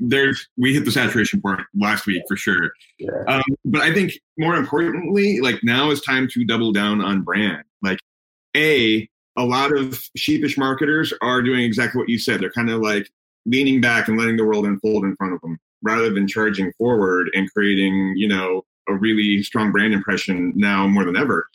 there's 0.00 0.46
we 0.56 0.72
hit 0.72 0.84
the 0.84 0.92
saturation 0.92 1.40
point 1.40 1.60
last 1.74 2.06
week 2.06 2.22
for 2.28 2.36
sure. 2.36 2.70
Yeah. 3.00 3.24
Um, 3.26 3.42
but 3.64 3.82
I 3.82 3.92
think 3.92 4.12
more 4.38 4.54
importantly, 4.54 5.40
like 5.40 5.56
now 5.64 5.90
is 5.90 6.00
time 6.02 6.28
to 6.34 6.44
double 6.44 6.70
down 6.70 7.00
on 7.00 7.22
brand. 7.22 7.64
Like 7.82 7.98
a 8.56 9.08
a 9.36 9.44
lot 9.44 9.76
of 9.76 10.08
sheepish 10.16 10.56
marketers 10.56 11.12
are 11.20 11.42
doing 11.42 11.64
exactly 11.64 11.98
what 11.98 12.08
you 12.08 12.18
said. 12.20 12.40
They're 12.40 12.52
kind 12.52 12.70
of 12.70 12.80
like 12.80 13.10
leaning 13.46 13.80
back 13.80 14.08
and 14.08 14.18
letting 14.18 14.36
the 14.36 14.44
world 14.44 14.66
unfold 14.66 15.04
in 15.04 15.16
front 15.16 15.32
of 15.32 15.40
them 15.40 15.58
rather 15.82 16.12
than 16.12 16.26
charging 16.26 16.72
forward 16.78 17.30
and 17.34 17.50
creating, 17.52 18.14
you 18.16 18.28
know, 18.28 18.62
a 18.88 18.94
really 18.94 19.42
strong 19.42 19.72
brand 19.72 19.94
impression 19.94 20.52
now 20.54 20.86
more 20.86 21.04
than 21.04 21.16
ever. 21.16 21.48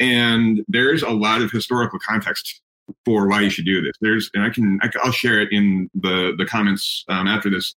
And 0.00 0.64
there's 0.68 1.02
a 1.02 1.10
lot 1.10 1.42
of 1.42 1.50
historical 1.50 1.98
context 1.98 2.60
for 3.04 3.28
why 3.28 3.42
you 3.42 3.50
should 3.50 3.64
do 3.64 3.80
this. 3.80 3.92
There's, 4.00 4.30
and 4.34 4.42
I 4.42 4.50
can, 4.50 4.78
I 4.82 4.90
will 5.04 5.12
share 5.12 5.40
it 5.40 5.52
in 5.52 5.88
the 5.94 6.34
the 6.36 6.44
comments 6.44 7.04
um, 7.08 7.28
after 7.28 7.50
this. 7.50 7.74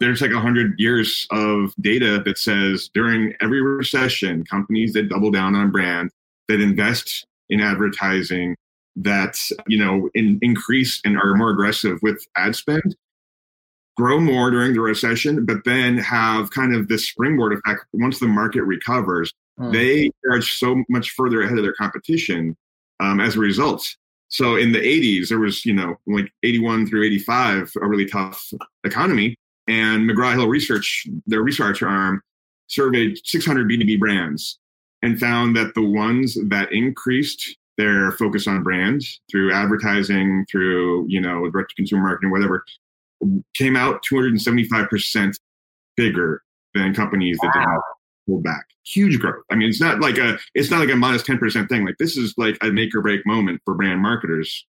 There's 0.00 0.20
like 0.20 0.32
hundred 0.32 0.74
years 0.78 1.26
of 1.30 1.74
data 1.80 2.22
that 2.24 2.38
says 2.38 2.90
during 2.94 3.34
every 3.40 3.60
recession, 3.60 4.44
companies 4.44 4.92
that 4.92 5.08
double 5.08 5.30
down 5.30 5.54
on 5.54 5.70
brand, 5.70 6.10
that 6.48 6.60
invest 6.60 7.26
in 7.48 7.60
advertising, 7.60 8.56
that 8.96 9.38
you 9.66 9.78
know 9.78 10.08
in, 10.14 10.38
increase 10.42 11.00
and 11.04 11.16
are 11.16 11.34
more 11.34 11.50
aggressive 11.50 11.98
with 12.02 12.24
ad 12.36 12.54
spend, 12.54 12.96
grow 13.98 14.20
more 14.20 14.48
during 14.48 14.72
the 14.72 14.80
recession, 14.80 15.44
but 15.44 15.64
then 15.64 15.98
have 15.98 16.52
kind 16.52 16.72
of 16.72 16.86
this 16.86 17.08
springboard 17.08 17.52
effect 17.52 17.84
once 17.92 18.20
the 18.20 18.28
market 18.28 18.62
recovers. 18.62 19.32
Mm. 19.58 19.72
They 19.72 20.10
charge 20.24 20.56
so 20.56 20.84
much 20.88 21.10
further 21.10 21.42
ahead 21.42 21.58
of 21.58 21.64
their 21.64 21.74
competition 21.74 22.56
um, 23.00 23.18
as 23.18 23.34
a 23.34 23.40
result. 23.40 23.84
So 24.28 24.54
in 24.54 24.70
the 24.70 24.78
80s, 24.78 25.30
there 25.30 25.40
was, 25.40 25.66
you 25.66 25.72
know, 25.72 25.96
like 26.06 26.30
81 26.44 26.86
through 26.86 27.04
85, 27.06 27.72
a 27.82 27.88
really 27.88 28.06
tough 28.06 28.52
economy. 28.84 29.34
And 29.66 30.08
McGraw 30.08 30.32
Hill 30.32 30.46
Research, 30.48 31.06
their 31.26 31.42
research 31.42 31.82
arm, 31.82 32.22
surveyed 32.68 33.18
600 33.24 33.68
B2B 33.68 33.98
brands 33.98 34.60
and 35.02 35.18
found 35.18 35.56
that 35.56 35.74
the 35.74 35.82
ones 35.82 36.38
that 36.48 36.72
increased 36.72 37.56
their 37.78 38.12
focus 38.12 38.46
on 38.46 38.62
brand 38.62 39.02
through 39.30 39.52
advertising, 39.52 40.46
through, 40.50 41.06
you 41.08 41.20
know, 41.20 41.50
direct 41.50 41.70
to 41.70 41.76
consumer 41.76 42.02
marketing, 42.02 42.30
whatever, 42.30 42.64
came 43.54 43.76
out 43.76 44.02
275% 44.10 45.34
bigger 45.96 46.42
than 46.74 46.94
companies 46.94 47.38
that 47.42 47.52
wow. 47.54 47.62
didn't 47.62 47.82
pull 48.26 48.40
back. 48.40 48.66
Huge 48.84 49.18
growth. 49.18 49.42
I 49.50 49.54
mean, 49.54 49.68
it's 49.68 49.80
not 49.80 50.00
like 50.00 50.18
a 50.18 50.38
it's 50.54 50.70
not 50.70 50.80
like 50.80 50.90
a 50.90 50.96
minus 50.96 51.22
10% 51.22 51.68
thing. 51.68 51.84
Like 51.84 51.98
this 51.98 52.16
is 52.16 52.34
like 52.36 52.56
a 52.62 52.68
make 52.68 52.94
or 52.94 53.02
break 53.02 53.26
moment 53.26 53.60
for 53.64 53.74
brand 53.74 54.00
marketers. 54.00 54.64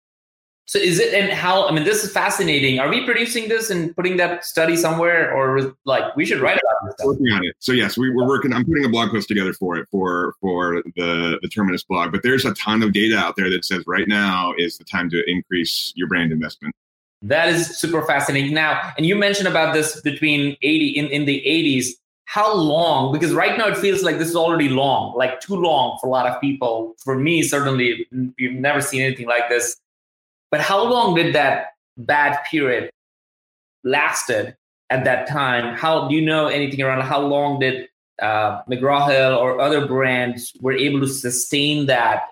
So 0.66 0.80
is 0.80 1.00
it 1.00 1.14
and 1.14 1.32
how 1.32 1.66
I 1.68 1.72
mean 1.72 1.86
this 1.86 2.04
is 2.04 2.12
fascinating. 2.12 2.80
Are 2.80 2.90
we 2.90 3.06
producing 3.06 3.48
this 3.48 3.70
and 3.70 3.96
putting 3.96 4.18
that 4.18 4.44
study 4.44 4.76
somewhere 4.76 5.34
or 5.34 5.74
like 5.86 6.14
we 6.18 6.26
should 6.26 6.42
write 6.42 6.60
about 6.62 6.98
this? 6.98 7.06
Working 7.06 7.28
on 7.28 7.46
it. 7.46 7.56
So 7.60 7.72
yes, 7.72 7.98
we, 7.98 8.10
we're 8.10 8.28
working 8.28 8.52
I'm 8.52 8.66
putting 8.66 8.84
a 8.84 8.90
blog 8.90 9.12
post 9.12 9.30
together 9.30 9.54
for 9.54 9.78
it 9.78 9.88
for 9.92 10.34
for 10.42 10.84
the 10.98 11.40
the 11.42 11.48
Terminus 11.48 11.84
blog. 11.84 12.12
But 12.12 12.22
there's 12.22 12.44
a 12.44 12.54
ton 12.56 12.84
of 12.84 12.92
data 12.92 13.18
out 13.18 13.36
there 13.38 13.50
that 13.50 13.64
says 13.64 13.84
right 13.88 14.10
now 14.10 14.54
is 14.58 14.78
the 14.78 14.84
time 14.84 15.10
to 15.12 15.24
increase 15.30 15.94
your 15.96 16.10
brand 16.10 16.34
investment. 16.34 16.76
That 17.22 17.50
is 17.50 17.78
super 17.80 18.04
fascinating. 18.04 18.54
Now, 18.54 18.92
and 18.98 19.06
you 19.06 19.16
mentioned 19.16 19.48
about 19.48 19.74
this 19.74 20.00
between 20.02 20.56
80 20.62 20.90
in, 20.90 21.06
in 21.08 21.26
the 21.26 21.42
80s. 21.46 21.88
How 22.26 22.54
long? 22.54 23.14
Because 23.14 23.34
right 23.34 23.58
now 23.58 23.68
it 23.68 23.78
feels 23.78 24.04
like 24.04 24.20
this 24.20 24.28
is 24.28 24.36
already 24.36 24.70
long, 24.70 25.16
like 25.16 25.40
too 25.40 25.56
long 25.56 25.98
for 26.00 26.08
a 26.08 26.10
lot 26.10 26.28
of 26.28 26.40
people. 26.42 26.96
For 27.04 27.18
me, 27.18 27.42
certainly, 27.42 28.06
you've 28.38 28.60
never 28.60 28.82
seen 28.82 29.02
anything 29.02 29.28
like 29.28 29.50
this. 29.50 29.78
But 30.52 30.62
how 30.62 30.84
long 30.84 31.16
did 31.16 31.34
that 31.36 31.72
bad 31.98 32.38
period 32.44 32.92
lasted 33.84 34.56
at 34.90 35.06
that 35.06 35.28
time? 35.28 35.76
How 35.76 36.08
do 36.08 36.16
you 36.16 36.22
know 36.22 36.48
anything 36.48 36.82
around 36.82 37.02
how 37.02 37.22
long 37.22 37.60
did 37.60 37.88
uh, 38.22 38.62
McGraw 38.64 39.10
Hill 39.10 39.34
or 39.36 39.60
other 39.60 39.88
brands 39.88 40.54
were 40.62 40.74
able 40.74 41.00
to 41.00 41.08
sustain 41.08 41.86
that 41.88 42.24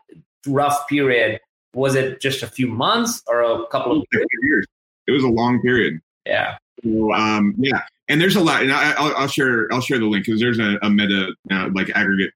rough 0.45 0.87
period? 0.87 1.39
Was 1.73 1.95
it 1.95 2.21
just 2.21 2.43
a 2.43 2.47
few 2.47 2.67
months 2.67 3.23
or 3.27 3.41
a 3.41 3.65
couple 3.67 4.01
of 4.01 4.05
years? 4.11 4.67
It 5.07 5.11
was 5.11 5.23
a 5.23 5.29
long 5.29 5.61
period. 5.61 5.99
Yeah. 6.25 6.57
So, 6.83 7.13
um, 7.13 7.55
yeah, 7.57 7.83
and 8.09 8.21
there's 8.21 8.35
a 8.35 8.41
lot, 8.41 8.61
and 8.61 8.71
I, 8.71 9.01
will 9.01 9.15
I'll 9.15 9.27
share 9.27 9.67
I'll 9.71 9.81
share 9.81 9.99
the 9.99 10.05
link 10.05 10.25
because 10.25 10.39
there's 10.39 10.59
a, 10.59 10.77
a 10.81 10.89
meta 10.89 11.33
uh, 11.51 11.69
like 11.73 11.89
aggregate 11.95 12.31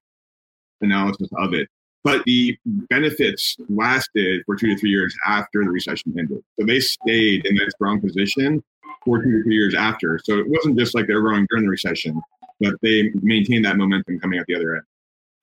analysis 0.80 1.28
of 1.38 1.54
it. 1.54 1.68
But 2.02 2.24
the 2.24 2.56
benefits 2.64 3.56
lasted 3.68 4.42
for 4.46 4.56
two 4.56 4.68
to 4.68 4.76
three 4.76 4.90
years 4.90 5.14
after 5.26 5.62
the 5.62 5.70
recession 5.70 6.14
ended. 6.18 6.42
So 6.58 6.64
they 6.64 6.80
stayed 6.80 7.44
in 7.44 7.56
that 7.56 7.72
strong 7.72 8.00
position 8.00 8.64
for 9.04 9.22
two 9.22 9.30
to 9.30 9.42
three 9.42 9.54
years 9.54 9.74
after. 9.74 10.18
So 10.24 10.38
it 10.38 10.48
wasn't 10.48 10.78
just 10.78 10.94
like 10.94 11.06
they 11.06 11.14
were 11.14 11.20
growing 11.20 11.46
during 11.50 11.64
the 11.64 11.70
recession, 11.70 12.20
but 12.58 12.74
they 12.80 13.10
maintained 13.22 13.66
that 13.66 13.76
momentum 13.76 14.18
coming 14.18 14.38
out 14.38 14.46
the 14.46 14.54
other 14.54 14.76
end. 14.76 14.84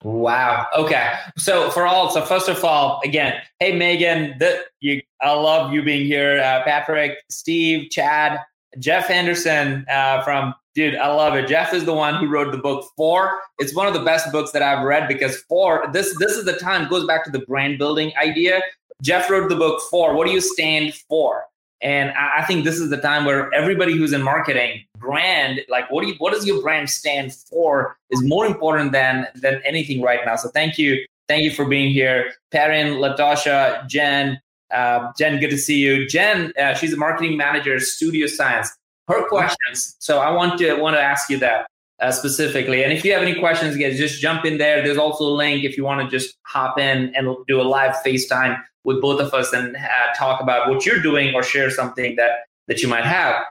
Wow. 0.02 0.66
Okay. 0.76 1.12
So 1.36 1.70
for 1.70 1.86
all, 1.86 2.10
so 2.10 2.24
first 2.24 2.48
of 2.48 2.62
all, 2.64 3.00
again, 3.04 3.40
hey 3.60 3.76
Megan, 3.76 4.36
that 4.38 4.66
you, 4.80 5.02
I 5.20 5.32
love 5.32 5.72
you 5.72 5.82
being 5.82 6.06
here. 6.06 6.40
Uh, 6.40 6.62
Patrick, 6.64 7.18
Steve, 7.30 7.90
Chad, 7.90 8.40
Jeff 8.78 9.06
Henderson 9.06 9.84
uh, 9.90 10.22
from 10.22 10.54
dude, 10.74 10.94
I 10.94 11.08
love 11.12 11.34
it. 11.34 11.48
Jeff 11.48 11.74
is 11.74 11.84
the 11.84 11.94
one 11.94 12.14
who 12.14 12.28
wrote 12.28 12.52
the 12.52 12.58
book 12.58 12.88
Four. 12.96 13.40
It's 13.58 13.74
one 13.74 13.86
of 13.86 13.94
the 13.94 14.02
best 14.02 14.30
books 14.30 14.52
that 14.52 14.62
I've 14.62 14.84
read 14.84 15.08
because 15.08 15.36
Four. 15.48 15.88
This 15.92 16.16
this 16.18 16.32
is 16.32 16.44
the 16.44 16.54
time 16.54 16.88
goes 16.88 17.06
back 17.06 17.24
to 17.24 17.30
the 17.30 17.40
brand 17.40 17.78
building 17.78 18.12
idea. 18.20 18.60
Jeff 19.02 19.28
wrote 19.30 19.48
the 19.48 19.56
book 19.56 19.80
Four. 19.90 20.14
What 20.14 20.26
do 20.26 20.32
you 20.32 20.40
stand 20.40 20.94
for? 21.08 21.44
And 21.80 22.10
I 22.10 22.44
think 22.44 22.64
this 22.64 22.80
is 22.80 22.90
the 22.90 22.96
time 22.96 23.24
where 23.24 23.52
everybody 23.54 23.96
who's 23.96 24.12
in 24.12 24.22
marketing, 24.22 24.84
brand, 24.98 25.60
like 25.68 25.88
what 25.90 26.02
do 26.02 26.08
you, 26.08 26.14
what 26.18 26.32
does 26.32 26.44
your 26.44 26.60
brand 26.60 26.90
stand 26.90 27.32
for, 27.32 27.96
is 28.10 28.22
more 28.24 28.46
important 28.46 28.90
than 28.92 29.28
than 29.36 29.62
anything 29.64 30.02
right 30.02 30.20
now. 30.26 30.34
So 30.36 30.48
thank 30.48 30.76
you, 30.76 31.04
thank 31.28 31.44
you 31.44 31.52
for 31.52 31.64
being 31.64 31.92
here, 31.92 32.32
Perrin, 32.50 32.94
Latasha, 32.94 33.86
Jen. 33.86 34.40
Uh, 34.70 35.10
Jen, 35.18 35.40
good 35.40 35.50
to 35.50 35.58
see 35.58 35.78
you. 35.78 36.06
Jen, 36.06 36.52
uh, 36.60 36.74
she's 36.74 36.92
a 36.92 36.96
marketing 36.96 37.36
manager, 37.36 37.74
at 37.74 37.82
Studio 37.82 38.26
Science. 38.26 38.70
Her 39.06 39.26
questions. 39.26 39.96
So 39.98 40.18
I 40.18 40.30
want 40.30 40.58
to 40.58 40.74
want 40.74 40.96
to 40.96 41.00
ask 41.00 41.30
you 41.30 41.38
that 41.38 41.66
uh, 42.00 42.12
specifically. 42.12 42.84
And 42.84 42.92
if 42.92 43.04
you 43.04 43.12
have 43.12 43.22
any 43.22 43.38
questions, 43.38 43.76
guys, 43.76 43.96
just 43.98 44.20
jump 44.20 44.44
in 44.44 44.58
there. 44.58 44.82
There's 44.82 44.98
also 44.98 45.24
a 45.24 45.34
link 45.34 45.64
if 45.64 45.76
you 45.76 45.84
want 45.84 46.08
to 46.08 46.16
just 46.16 46.36
hop 46.42 46.78
in 46.78 47.14
and 47.14 47.34
do 47.46 47.60
a 47.60 47.62
live 47.62 47.96
FaceTime 48.04 48.60
with 48.84 49.00
both 49.00 49.20
of 49.20 49.32
us 49.34 49.52
and 49.52 49.76
uh, 49.76 49.80
talk 50.16 50.40
about 50.40 50.68
what 50.68 50.86
you're 50.86 51.00
doing 51.00 51.34
or 51.34 51.42
share 51.42 51.70
something 51.70 52.16
that 52.16 52.30
that 52.68 52.82
you 52.82 52.88
might 52.88 53.04
have. 53.04 53.42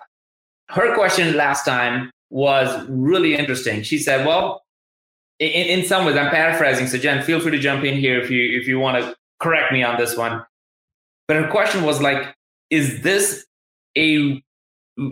Her 0.70 0.94
question 0.94 1.36
last 1.36 1.66
time 1.66 2.12
was 2.30 2.86
really 2.88 3.36
interesting. 3.36 3.82
She 3.82 3.98
said, 3.98 4.26
"Well, 4.26 4.64
in, 5.40 5.80
in 5.80 5.86
some 5.86 6.06
ways, 6.06 6.16
I'm 6.16 6.30
paraphrasing. 6.30 6.88
So, 6.88 6.98
Jen, 6.98 7.24
feel 7.24 7.40
free 7.40 7.52
to 7.52 7.60
jump 7.60 7.84
in 7.84 7.98
here 7.98 8.20
if 8.22 8.30
you 8.30 8.60
if 8.60 8.68
you 8.68 8.80
want 8.80 9.04
to 9.04 9.16
correct 9.40 9.72
me 9.72 9.84
on 9.84 9.98
this 9.98 10.16
one." 10.16 10.46
But 11.28 11.38
her 11.38 11.50
question 11.50 11.84
was 11.84 12.02
like, 12.02 12.36
"Is 12.70 13.02
this 13.02 13.46
a 13.98 14.42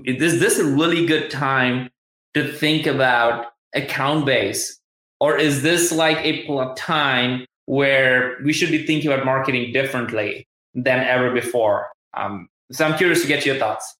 is 0.05 0.39
this 0.39 0.57
a 0.57 0.65
really 0.65 1.05
good 1.05 1.29
time 1.29 1.89
to 2.33 2.51
think 2.51 2.87
about 2.87 3.47
account 3.73 4.25
base, 4.25 4.79
or 5.19 5.37
is 5.37 5.61
this 5.61 5.91
like 5.91 6.17
a 6.19 6.73
time 6.75 7.45
where 7.65 8.37
we 8.43 8.53
should 8.53 8.71
be 8.71 8.85
thinking 8.85 9.11
about 9.11 9.25
marketing 9.25 9.71
differently 9.73 10.47
than 10.73 10.99
ever 10.99 11.31
before. 11.31 11.89
Um, 12.15 12.47
so 12.71 12.85
I'm 12.85 12.97
curious 12.97 13.21
to 13.21 13.27
get 13.27 13.45
your 13.45 13.55
thoughts. 13.55 13.95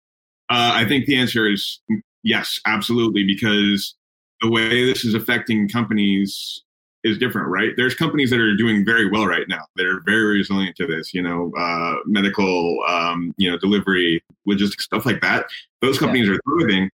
Uh, 0.49 0.71
I 0.73 0.85
think 0.85 1.05
the 1.05 1.17
answer 1.17 1.49
is 1.49 1.79
yes, 2.23 2.59
absolutely, 2.65 3.25
because 3.25 3.95
the 4.41 4.49
way 4.49 4.85
this 4.85 5.03
is 5.03 5.13
affecting 5.13 5.67
companies 5.69 6.63
is 7.05 7.17
different, 7.17 7.47
right? 7.47 7.71
There's 7.77 7.95
companies 7.95 8.29
that 8.31 8.39
are 8.39 8.55
doing 8.55 8.83
very 8.83 9.09
well 9.09 9.25
right 9.25 9.47
now. 9.47 9.61
They're 9.75 10.01
very 10.01 10.37
resilient 10.37 10.75
to 10.77 10.87
this, 10.87 11.13
you 11.13 11.21
know, 11.21 11.53
uh, 11.57 11.95
medical, 12.05 12.79
um, 12.87 13.33
you 13.37 13.49
know, 13.49 13.57
delivery, 13.57 14.23
logistics, 14.45 14.85
stuff 14.85 15.05
like 15.05 15.21
that. 15.21 15.45
Those 15.81 15.97
companies 15.97 16.27
yeah. 16.27 16.35
are 16.35 16.39
thriving. 16.43 16.89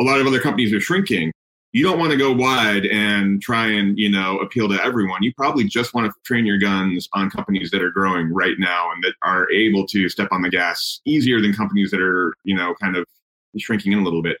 A 0.00 0.04
lot 0.04 0.20
of 0.20 0.26
other 0.26 0.40
companies 0.40 0.72
are 0.72 0.80
shrinking 0.80 1.32
you 1.72 1.84
don't 1.84 1.98
want 1.98 2.10
to 2.10 2.16
go 2.16 2.32
wide 2.32 2.86
and 2.86 3.40
try 3.40 3.66
and 3.66 3.98
you 3.98 4.08
know 4.08 4.38
appeal 4.38 4.68
to 4.68 4.82
everyone 4.82 5.22
you 5.22 5.32
probably 5.34 5.64
just 5.64 5.94
want 5.94 6.06
to 6.06 6.12
train 6.24 6.44
your 6.44 6.58
guns 6.58 7.08
on 7.12 7.30
companies 7.30 7.70
that 7.70 7.82
are 7.82 7.90
growing 7.90 8.32
right 8.32 8.58
now 8.58 8.90
and 8.92 9.02
that 9.04 9.14
are 9.22 9.50
able 9.52 9.86
to 9.86 10.08
step 10.08 10.28
on 10.32 10.42
the 10.42 10.50
gas 10.50 11.00
easier 11.04 11.40
than 11.40 11.52
companies 11.52 11.90
that 11.90 12.00
are 12.00 12.34
you 12.44 12.56
know 12.56 12.74
kind 12.80 12.96
of 12.96 13.06
shrinking 13.58 13.92
in 13.92 14.00
a 14.00 14.02
little 14.02 14.22
bit 14.22 14.38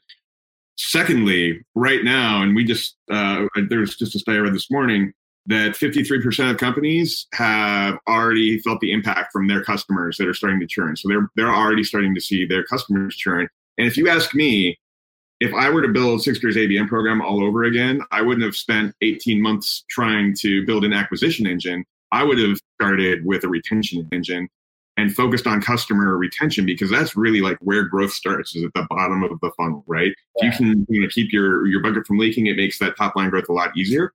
secondly 0.88 1.60
right 1.74 2.04
now 2.04 2.42
and 2.42 2.54
we 2.54 2.64
just 2.64 2.96
uh, 3.10 3.46
there's 3.68 3.96
just 3.96 4.14
a 4.14 4.18
study 4.18 4.38
i 4.38 4.40
read 4.40 4.54
this 4.54 4.70
morning 4.70 5.12
that 5.46 5.72
53% 5.72 6.50
of 6.50 6.58
companies 6.58 7.26
have 7.32 7.98
already 8.08 8.58
felt 8.58 8.80
the 8.80 8.92
impact 8.92 9.32
from 9.32 9.48
their 9.48 9.62
customers 9.62 10.16
that 10.16 10.28
are 10.28 10.34
starting 10.34 10.60
to 10.60 10.66
churn. 10.66 10.96
So 10.96 11.08
they're 11.08 11.28
they're 11.34 11.52
already 11.52 11.82
starting 11.82 12.14
to 12.14 12.20
see 12.20 12.44
their 12.44 12.62
customers 12.64 13.16
churn. 13.16 13.48
And 13.78 13.86
if 13.86 13.96
you 13.96 14.08
ask 14.08 14.34
me 14.34 14.78
if 15.40 15.54
I 15.54 15.70
were 15.70 15.82
to 15.82 15.88
build 15.88 16.22
Sigstr's 16.22 16.56
ABM 16.56 16.88
program 16.88 17.22
all 17.22 17.42
over 17.42 17.64
again, 17.64 18.02
I 18.10 18.20
wouldn't 18.20 18.44
have 18.44 18.54
spent 18.54 18.94
18 19.00 19.40
months 19.40 19.84
trying 19.88 20.34
to 20.40 20.64
build 20.66 20.84
an 20.84 20.92
acquisition 20.92 21.46
engine. 21.46 21.84
I 22.12 22.24
would 22.24 22.38
have 22.38 22.58
started 22.76 23.24
with 23.24 23.44
a 23.44 23.48
retention 23.48 24.06
engine 24.12 24.48
and 25.00 25.14
focused 25.14 25.46
on 25.46 25.62
customer 25.62 26.16
retention 26.16 26.66
because 26.66 26.90
that's 26.90 27.16
really 27.16 27.40
like 27.40 27.56
where 27.60 27.84
growth 27.84 28.12
starts 28.12 28.54
is 28.54 28.64
at 28.64 28.72
the 28.74 28.86
bottom 28.90 29.22
of 29.22 29.40
the 29.40 29.50
funnel, 29.56 29.82
right? 29.86 30.12
Yeah. 30.36 30.48
If 30.48 30.60
you 30.60 30.66
can 30.66 30.86
you 30.88 31.00
know, 31.00 31.08
keep 31.08 31.32
your 31.32 31.66
your 31.66 31.80
bucket 31.80 32.06
from 32.06 32.18
leaking, 32.18 32.46
it 32.46 32.56
makes 32.56 32.78
that 32.80 32.96
top 32.96 33.16
line 33.16 33.30
growth 33.30 33.48
a 33.48 33.52
lot 33.52 33.76
easier. 33.76 34.12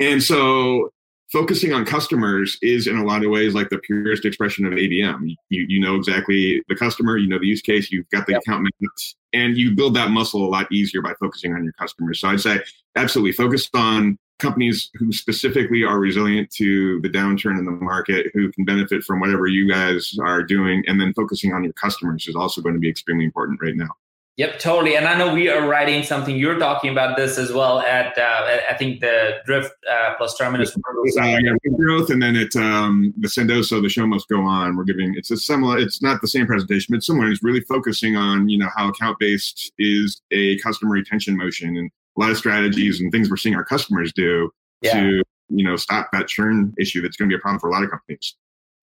And 0.00 0.22
so 0.22 0.90
focusing 1.30 1.74
on 1.74 1.84
customers 1.84 2.56
is 2.62 2.86
in 2.86 2.96
a 2.96 3.04
lot 3.04 3.22
of 3.22 3.30
ways 3.30 3.54
like 3.54 3.68
the 3.68 3.78
purest 3.78 4.24
expression 4.24 4.64
of 4.64 4.72
ABM. 4.72 5.36
You 5.50 5.66
you 5.68 5.78
know 5.78 5.96
exactly 5.96 6.62
the 6.68 6.76
customer, 6.76 7.18
you 7.18 7.28
know 7.28 7.38
the 7.38 7.46
use 7.46 7.62
case, 7.62 7.92
you've 7.92 8.08
got 8.08 8.26
the 8.26 8.32
yep. 8.32 8.42
account 8.42 8.62
management, 8.62 9.14
and 9.34 9.58
you 9.58 9.74
build 9.74 9.94
that 9.96 10.10
muscle 10.10 10.44
a 10.44 10.48
lot 10.48 10.72
easier 10.72 11.02
by 11.02 11.12
focusing 11.20 11.52
on 11.52 11.64
your 11.64 11.74
customers. 11.74 12.20
So 12.20 12.28
I'd 12.28 12.40
say 12.40 12.60
absolutely 12.96 13.32
focus 13.32 13.68
on 13.74 14.18
companies 14.38 14.90
who 14.94 15.12
specifically 15.12 15.82
are 15.82 15.98
resilient 15.98 16.50
to 16.50 17.00
the 17.00 17.08
downturn 17.08 17.58
in 17.58 17.64
the 17.64 17.70
market, 17.70 18.30
who 18.34 18.50
can 18.52 18.64
benefit 18.64 19.02
from 19.02 19.20
whatever 19.20 19.46
you 19.46 19.68
guys 19.70 20.16
are 20.22 20.42
doing, 20.42 20.84
and 20.86 21.00
then 21.00 21.12
focusing 21.14 21.52
on 21.52 21.64
your 21.64 21.72
customers 21.74 22.28
is 22.28 22.36
also 22.36 22.60
going 22.60 22.74
to 22.74 22.80
be 22.80 22.88
extremely 22.88 23.24
important 23.24 23.60
right 23.60 23.76
now. 23.76 23.90
Yep, 24.38 24.60
totally. 24.60 24.96
And 24.96 25.08
I 25.08 25.18
know 25.18 25.34
we 25.34 25.48
are 25.48 25.66
writing 25.66 26.04
something. 26.04 26.36
You're 26.36 26.60
talking 26.60 26.90
about 26.90 27.16
this 27.16 27.38
as 27.38 27.52
well 27.52 27.80
at, 27.80 28.16
uh, 28.16 28.58
I 28.70 28.74
think 28.74 29.00
the 29.00 29.38
Drift 29.44 29.72
uh, 29.90 30.14
plus 30.16 30.38
Terminus. 30.38 30.76
Uh, 30.76 31.22
yeah, 31.24 31.52
growth, 31.76 32.08
and 32.10 32.22
then 32.22 32.36
it 32.36 32.54
um, 32.54 33.12
the 33.18 33.26
Sendoso. 33.26 33.82
The 33.82 33.88
show 33.88 34.06
must 34.06 34.28
go 34.28 34.40
on. 34.42 34.76
We're 34.76 34.84
giving 34.84 35.14
it's 35.16 35.32
a 35.32 35.36
similar. 35.36 35.76
It's 35.76 36.00
not 36.02 36.20
the 36.20 36.28
same 36.28 36.46
presentation, 36.46 36.94
but 36.94 37.02
similar. 37.02 37.28
It's 37.32 37.42
really 37.42 37.62
focusing 37.62 38.14
on 38.14 38.48
you 38.48 38.58
know 38.58 38.68
how 38.76 38.90
account 38.90 39.18
based 39.18 39.72
is 39.76 40.22
a 40.30 40.56
customer 40.60 40.92
retention 40.92 41.36
motion 41.36 41.76
and 41.76 41.90
a 42.18 42.20
lot 42.20 42.30
of 42.30 42.36
strategies 42.36 43.00
and 43.00 43.12
things 43.12 43.30
we're 43.30 43.36
seeing 43.36 43.54
our 43.54 43.64
customers 43.64 44.12
do 44.12 44.50
yeah. 44.82 44.94
to 44.94 45.22
you 45.48 45.64
know 45.64 45.76
stop 45.76 46.08
that 46.12 46.28
churn 46.28 46.74
issue 46.78 47.00
that's 47.00 47.16
going 47.16 47.28
to 47.28 47.34
be 47.34 47.38
a 47.38 47.40
problem 47.40 47.60
for 47.60 47.68
a 47.68 47.72
lot 47.72 47.82
of 47.82 47.90
companies. 47.90 48.34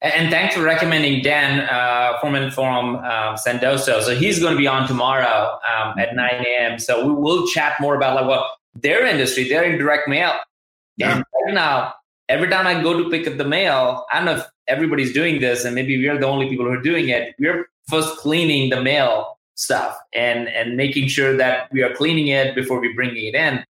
And 0.01 0.29
thanks 0.29 0.55
for 0.55 0.61
recommending 0.61 1.23
Dan 1.23 1.61
uh, 1.61 2.19
Foreman 2.19 2.51
from 2.51 2.97
um, 2.97 3.35
Sendoso. 3.35 4.01
So 4.01 4.15
he's 4.15 4.39
going 4.39 4.51
to 4.51 4.57
be 4.57 4.67
on 4.67 4.87
tomorrow 4.87 5.57
um, 5.67 5.97
at 5.97 6.15
9 6.15 6.45
a.m. 6.45 6.77
So 6.79 7.07
we 7.07 7.13
will 7.13 7.47
chat 7.47 7.79
more 7.79 7.95
about 7.95 8.15
like 8.15 8.27
what 8.27 8.45
their 8.75 9.05
industry, 9.05 9.47
they're 9.47 9.63
in 9.63 9.79
direct 9.79 10.07
mail. 10.07 10.33
Yeah. 10.97 11.15
And 11.15 11.25
right 11.45 11.53
now, 11.53 11.93
every 12.29 12.49
time 12.49 12.67
I 12.67 12.83
go 12.83 13.01
to 13.01 13.09
pick 13.09 13.25
up 13.25 13.37
the 13.37 13.45
mail, 13.45 14.05
I 14.11 14.17
don't 14.17 14.25
know 14.25 14.35
if 14.35 14.45
everybody's 14.67 15.13
doing 15.13 15.39
this, 15.39 15.65
and 15.65 15.73
maybe 15.73 15.97
we're 15.97 16.19
the 16.19 16.27
only 16.27 16.49
people 16.49 16.65
who 16.65 16.71
are 16.71 16.81
doing 16.81 17.09
it. 17.09 17.33
We're 17.39 17.67
first 17.87 18.17
cleaning 18.17 18.69
the 18.69 18.81
mail 18.81 19.34
stuff 19.55 19.97
and 20.13 20.47
and 20.49 20.77
making 20.77 21.07
sure 21.07 21.35
that 21.35 21.71
we 21.71 21.81
are 21.81 21.93
cleaning 21.95 22.27
it 22.27 22.55
before 22.55 22.79
we 22.79 22.93
bringing 22.93 23.25
it 23.25 23.35
in. 23.35 23.63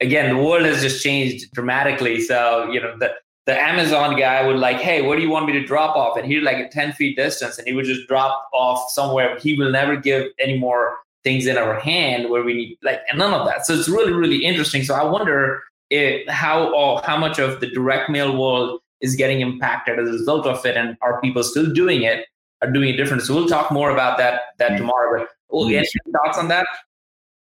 Again, 0.00 0.34
the 0.34 0.42
world 0.42 0.64
has 0.64 0.80
just 0.80 1.02
changed 1.02 1.52
dramatically. 1.52 2.20
So 2.20 2.70
you 2.70 2.80
know 2.80 2.96
the 2.98 3.14
the 3.46 3.58
Amazon 3.58 4.16
guy 4.16 4.46
would 4.46 4.58
like, 4.58 4.76
hey, 4.76 5.02
what 5.02 5.16
do 5.16 5.22
you 5.22 5.30
want 5.30 5.46
me 5.46 5.52
to 5.54 5.64
drop 5.64 5.96
off? 5.96 6.16
And 6.16 6.24
he'd 6.24 6.42
like 6.42 6.58
a 6.58 6.68
10 6.68 6.92
feet 6.92 7.16
distance 7.16 7.58
and 7.58 7.66
he 7.66 7.74
would 7.74 7.86
just 7.86 8.06
drop 8.06 8.48
off 8.52 8.90
somewhere. 8.90 9.38
He 9.40 9.54
will 9.54 9.72
never 9.72 9.96
give 9.96 10.28
any 10.38 10.58
more 10.58 10.98
things 11.24 11.46
in 11.46 11.58
our 11.58 11.78
hand 11.78 12.30
where 12.30 12.42
we 12.42 12.54
need 12.54 12.78
like 12.82 13.00
and 13.08 13.18
none 13.18 13.34
of 13.34 13.46
that. 13.46 13.66
So 13.66 13.74
it's 13.74 13.88
really, 13.88 14.12
really 14.12 14.44
interesting. 14.44 14.84
So 14.84 14.94
I 14.94 15.04
wonder 15.04 15.62
if, 15.90 16.28
how 16.28 16.72
or 16.72 17.00
how 17.02 17.16
much 17.16 17.38
of 17.38 17.60
the 17.60 17.66
direct 17.66 18.08
mail 18.08 18.36
world 18.36 18.80
is 19.00 19.16
getting 19.16 19.40
impacted 19.40 19.98
as 19.98 20.08
a 20.08 20.12
result 20.12 20.46
of 20.46 20.64
it 20.64 20.76
and 20.76 20.96
are 21.00 21.20
people 21.20 21.42
still 21.42 21.72
doing 21.72 22.02
it, 22.02 22.26
are 22.62 22.70
doing 22.70 22.90
it 22.90 22.96
different. 22.96 23.22
So 23.22 23.34
we'll 23.34 23.48
talk 23.48 23.70
more 23.70 23.90
about 23.90 24.18
that 24.18 24.40
that 24.58 24.70
mm-hmm. 24.70 24.78
tomorrow. 24.78 25.20
But 25.20 25.28
oh, 25.50 25.68
any 25.68 25.86
thoughts 26.12 26.38
on 26.38 26.48
that? 26.48 26.66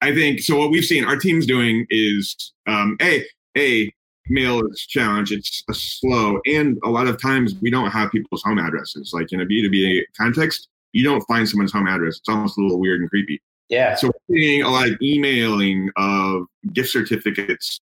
I 0.02 0.14
think 0.14 0.40
so. 0.40 0.56
What 0.56 0.70
we've 0.70 0.84
seen 0.84 1.04
our 1.04 1.16
team's 1.16 1.46
doing 1.46 1.86
is 1.90 2.52
um, 2.66 2.96
a 3.02 3.24
a 3.56 3.92
mail 4.28 4.66
is 4.66 4.86
challenge. 4.86 5.32
It's 5.32 5.62
a 5.68 5.74
slow, 5.74 6.40
and 6.46 6.78
a 6.84 6.90
lot 6.90 7.06
of 7.06 7.20
times 7.20 7.54
we 7.60 7.70
don't 7.70 7.90
have 7.90 8.10
people's 8.10 8.42
home 8.42 8.58
addresses. 8.58 9.12
Like 9.12 9.32
in 9.32 9.40
a 9.40 9.46
B 9.46 9.62
two 9.62 9.70
B 9.70 10.06
context, 10.16 10.68
you 10.92 11.04
don't 11.04 11.22
find 11.22 11.48
someone's 11.48 11.72
home 11.72 11.86
address. 11.86 12.18
It's 12.18 12.28
almost 12.28 12.56
a 12.58 12.62
little 12.62 12.80
weird 12.80 13.00
and 13.00 13.10
creepy. 13.10 13.42
Yeah. 13.68 13.94
So 13.94 14.08
we're 14.08 14.36
seeing 14.36 14.62
a 14.62 14.70
lot 14.70 14.88
of 14.88 15.00
emailing 15.00 15.90
of 15.96 16.46
gift 16.72 16.90
certificates 16.90 17.80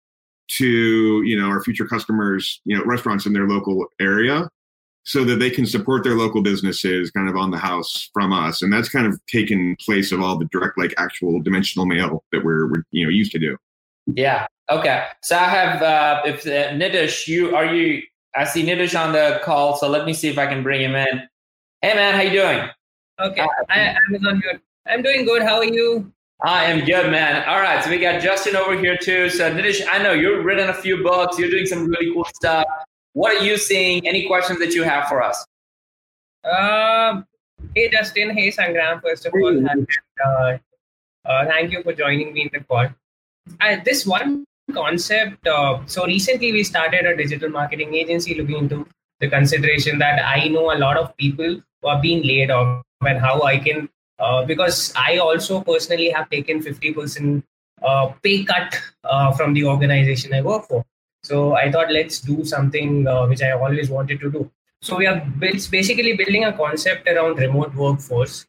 to 0.48 1.22
you 1.24 1.38
know 1.38 1.46
our 1.46 1.62
future 1.62 1.86
customers, 1.86 2.60
you 2.64 2.76
know, 2.76 2.84
restaurants 2.84 3.26
in 3.26 3.32
their 3.32 3.46
local 3.46 3.86
area, 4.00 4.48
so 5.08 5.24
that 5.24 5.38
they 5.38 5.48
can 5.48 5.64
support 5.64 6.04
their 6.04 6.14
local 6.14 6.42
businesses 6.42 7.10
kind 7.10 7.30
of 7.30 7.36
on 7.36 7.50
the 7.50 7.56
house 7.56 8.10
from 8.12 8.30
us, 8.30 8.60
and 8.60 8.70
that's 8.70 8.90
kind 8.90 9.06
of 9.06 9.18
taken 9.26 9.74
place 9.80 10.12
of 10.12 10.20
all 10.20 10.36
the 10.36 10.44
direct, 10.52 10.76
like 10.76 10.92
actual 10.98 11.40
dimensional 11.40 11.86
mail 11.86 12.22
that 12.30 12.44
we're, 12.44 12.66
we're 12.66 12.84
you 12.90 13.04
know 13.04 13.10
used 13.10 13.32
to 13.32 13.38
do. 13.38 13.56
Yeah. 14.06 14.46
Okay. 14.70 15.06
So 15.22 15.36
I 15.36 15.44
have 15.44 15.82
uh, 15.82 16.22
if 16.26 16.46
uh, 16.46 16.72
Nitish, 16.76 17.26
you 17.26 17.56
are 17.56 17.74
you? 17.74 18.02
I 18.36 18.44
see 18.44 18.62
Nitish 18.62 18.98
on 18.98 19.12
the 19.12 19.40
call, 19.42 19.76
so 19.76 19.88
let 19.88 20.04
me 20.04 20.12
see 20.12 20.28
if 20.28 20.36
I 20.36 20.46
can 20.46 20.62
bring 20.62 20.82
him 20.82 20.94
in. 20.94 21.22
Hey 21.80 21.94
man, 21.94 22.14
how 22.14 22.20
you 22.20 22.30
doing? 22.30 22.68
Okay, 23.18 23.46
I, 23.70 23.96
Amazon 24.08 24.40
good. 24.40 24.60
I'm 24.86 25.02
doing 25.02 25.24
good. 25.24 25.42
How 25.42 25.56
are 25.56 25.64
you? 25.64 26.12
I 26.44 26.66
am 26.66 26.84
good, 26.84 27.10
man. 27.10 27.48
All 27.48 27.60
right, 27.60 27.82
so 27.82 27.88
we 27.88 27.98
got 27.98 28.20
Justin 28.20 28.56
over 28.56 28.78
here 28.78 28.98
too. 28.98 29.30
So 29.30 29.50
Nitish, 29.50 29.80
I 29.90 30.02
know 30.02 30.12
you've 30.12 30.44
written 30.44 30.68
a 30.68 30.74
few 30.74 31.02
books. 31.02 31.38
You're 31.38 31.50
doing 31.50 31.66
some 31.66 31.86
really 31.86 32.12
cool 32.12 32.26
stuff. 32.34 32.66
What 33.12 33.36
are 33.36 33.44
you 33.44 33.56
seeing? 33.56 34.06
Any 34.06 34.26
questions 34.26 34.58
that 34.60 34.74
you 34.74 34.82
have 34.84 35.08
for 35.08 35.22
us? 35.22 35.44
Uh, 36.44 37.22
hey 37.74 37.88
Justin. 37.90 38.30
Hey 38.30 38.50
Sangram. 38.50 39.02
First 39.02 39.26
of 39.26 39.32
all, 39.34 39.66
uh, 39.68 40.58
uh, 41.24 41.46
thank 41.46 41.72
you 41.72 41.82
for 41.82 41.92
joining 41.92 42.32
me 42.32 42.42
in 42.42 42.50
the 42.52 42.60
call. 42.60 42.88
I, 43.60 43.76
this 43.84 44.06
one 44.06 44.44
concept. 44.72 45.46
Uh, 45.46 45.80
so 45.86 46.06
recently, 46.06 46.52
we 46.52 46.62
started 46.62 47.06
a 47.06 47.16
digital 47.16 47.50
marketing 47.50 47.94
agency 47.94 48.34
looking 48.34 48.58
into 48.58 48.86
the 49.20 49.28
consideration 49.28 49.98
that 49.98 50.24
I 50.24 50.48
know 50.48 50.72
a 50.72 50.78
lot 50.78 50.96
of 50.96 51.16
people 51.16 51.60
who 51.82 51.88
are 51.88 52.00
being 52.00 52.22
laid 52.22 52.50
off 52.50 52.84
and 53.06 53.18
how 53.18 53.42
I 53.42 53.58
can, 53.58 53.88
uh, 54.18 54.44
because 54.44 54.92
I 54.96 55.18
also 55.18 55.60
personally 55.60 56.10
have 56.10 56.30
taken 56.30 56.60
50% 56.60 57.42
uh, 57.82 58.06
pay 58.22 58.44
cut 58.44 58.80
uh, 59.04 59.32
from 59.32 59.54
the 59.54 59.64
organization 59.64 60.32
I 60.34 60.42
work 60.42 60.66
for. 60.66 60.84
So 61.28 61.54
I 61.56 61.70
thought 61.70 61.92
let's 61.92 62.20
do 62.20 62.44
something 62.44 63.06
uh, 63.06 63.26
which 63.26 63.42
I 63.42 63.52
always 63.52 63.90
wanted 63.90 64.20
to 64.20 64.30
do. 64.30 64.50
So 64.80 64.96
we 64.96 65.06
are 65.06 65.20
basically 65.38 66.14
building 66.16 66.44
a 66.44 66.52
concept 66.52 67.08
around 67.08 67.38
remote 67.38 67.74
workforce. 67.74 68.46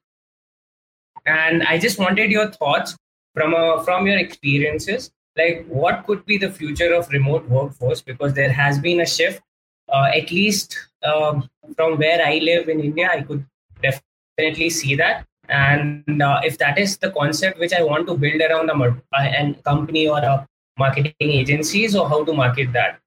And 1.25 1.63
I 1.63 1.77
just 1.77 1.99
wanted 1.99 2.31
your 2.31 2.49
thoughts 2.51 2.95
from 3.33 3.53
a, 3.53 3.83
from 3.83 4.07
your 4.07 4.17
experiences 4.17 5.11
like 5.37 5.65
what 5.67 6.05
could 6.05 6.25
be 6.25 6.37
the 6.37 6.49
future 6.49 6.93
of 6.93 7.09
remote 7.09 7.47
workforce 7.49 8.01
because 8.01 8.33
there 8.33 8.51
has 8.51 8.79
been 8.79 9.01
a 9.01 9.05
shift 9.05 9.41
uh, 9.89 10.07
at 10.15 10.31
least 10.31 10.77
um, 11.03 11.49
from 11.75 11.97
where 11.97 12.21
i 12.25 12.37
live 12.49 12.69
in 12.73 12.79
india 12.89 13.09
i 13.11 13.21
could 13.21 13.45
definitely 13.81 14.69
see 14.69 14.95
that 14.95 15.25
and 15.49 16.21
uh, 16.21 16.39
if 16.43 16.57
that 16.57 16.77
is 16.77 16.97
the 16.97 17.11
concept 17.11 17.59
which 17.59 17.73
i 17.73 17.81
want 17.81 18.07
to 18.07 18.17
build 18.17 18.41
around 18.41 18.69
a, 18.69 18.77
a 19.19 19.53
company 19.69 20.07
or 20.07 20.19
a 20.19 20.47
marketing 20.79 21.13
agencies 21.19 21.95
or 21.95 22.07
how 22.09 22.23
to 22.23 22.33
market 22.33 22.71
that 22.73 22.99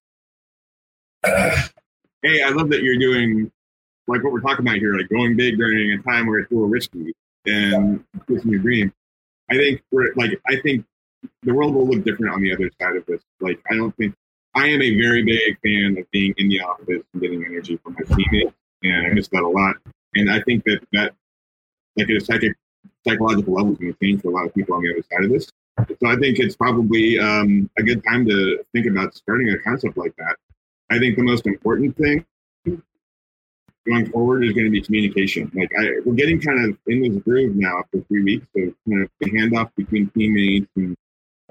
hey 2.23 2.43
i 2.43 2.51
love 2.51 2.69
that 2.69 2.83
you're 2.83 2.99
doing 2.99 3.51
like 4.07 4.23
what 4.23 4.33
we're 4.33 4.41
talking 4.41 4.67
about 4.67 4.77
here 4.77 4.95
like 4.97 5.09
going 5.09 5.37
big 5.37 5.57
during 5.57 5.93
a 5.93 6.03
time 6.03 6.27
where 6.27 6.41
it's 6.41 6.51
a 6.51 6.55
little 6.55 6.69
risky 6.69 7.13
and 7.47 8.05
pushing 8.27 8.51
your 8.51 8.61
dream 8.61 8.93
I 9.53 9.57
think 9.57 9.83
we're 9.91 10.15
like 10.15 10.41
I 10.49 10.57
think 10.61 10.87
the 11.43 11.53
world 11.53 11.75
will 11.75 11.87
look 11.87 12.05
different 12.05 12.33
on 12.35 12.43
the 12.43 12.55
other 12.55 12.71
side 12.81 12.97
of 12.97 13.05
this. 13.07 13.21
Like 13.41 13.61
I 13.71 13.77
don't 13.77 13.95
think 13.97 14.15
I 14.55 14.69
am 14.69 14.81
a 14.81 14.97
very 14.97 15.23
big 15.23 15.59
fan 15.63 15.99
of 15.99 16.11
being 16.11 16.35
in 16.39 16.49
the 16.49 16.61
office 16.61 17.03
and 17.13 17.23
getting 17.23 17.45
energy 17.45 17.79
from 17.83 17.95
my 17.95 18.17
teammates, 18.17 18.55
and 18.83 19.07
I 19.07 19.11
miss 19.11 19.29
that 19.29 19.43
a 19.43 19.49
lot. 19.49 19.77
And 20.15 20.31
I 20.31 20.41
think 20.41 20.65
that 20.65 20.81
that 20.93 21.15
like 21.97 22.09
a 22.09 22.21
psychic 22.21 22.57
psychological 23.07 23.55
level 23.55 23.73
is 23.73 23.79
going 23.79 23.93
to 23.93 23.99
change 24.03 24.23
for 24.23 24.29
a 24.29 24.35
lot 24.35 24.47
of 24.47 24.55
people 24.55 24.75
on 24.75 24.83
the 24.83 24.93
other 24.93 25.03
side 25.13 25.25
of 25.25 25.31
this. 25.31 25.51
So 25.79 26.07
I 26.07 26.17
think 26.17 26.39
it's 26.39 26.57
probably 26.57 27.19
um, 27.19 27.71
a 27.79 27.83
good 27.83 28.05
time 28.05 28.27
to 28.27 28.63
think 28.73 28.87
about 28.87 29.15
starting 29.15 29.51
a 29.51 29.59
concept 29.59 29.97
like 29.97 30.15
that. 30.17 30.37
I 30.91 30.99
think 30.99 31.17
the 31.17 31.23
most 31.23 31.47
important 31.47 31.97
thing 31.97 32.25
going 33.87 34.11
forward 34.11 34.45
is 34.45 34.53
going 34.53 34.67
to 34.67 34.71
be 34.71 34.81
communication. 34.81 35.51
Like 35.55 35.71
I, 35.79 36.01
we're 36.05 36.15
getting 36.15 36.41
kind 36.41 36.69
of 36.69 36.79
in 36.87 37.03
this 37.03 37.23
groove 37.23 37.57
now 37.57 37.83
for 37.91 38.01
three 38.03 38.23
weeks. 38.23 38.47
So 38.55 38.73
kind 38.89 39.03
of 39.03 39.11
the 39.21 39.31
handoff 39.31 39.71
between 39.77 40.09
teammates 40.11 40.69
and 40.77 40.97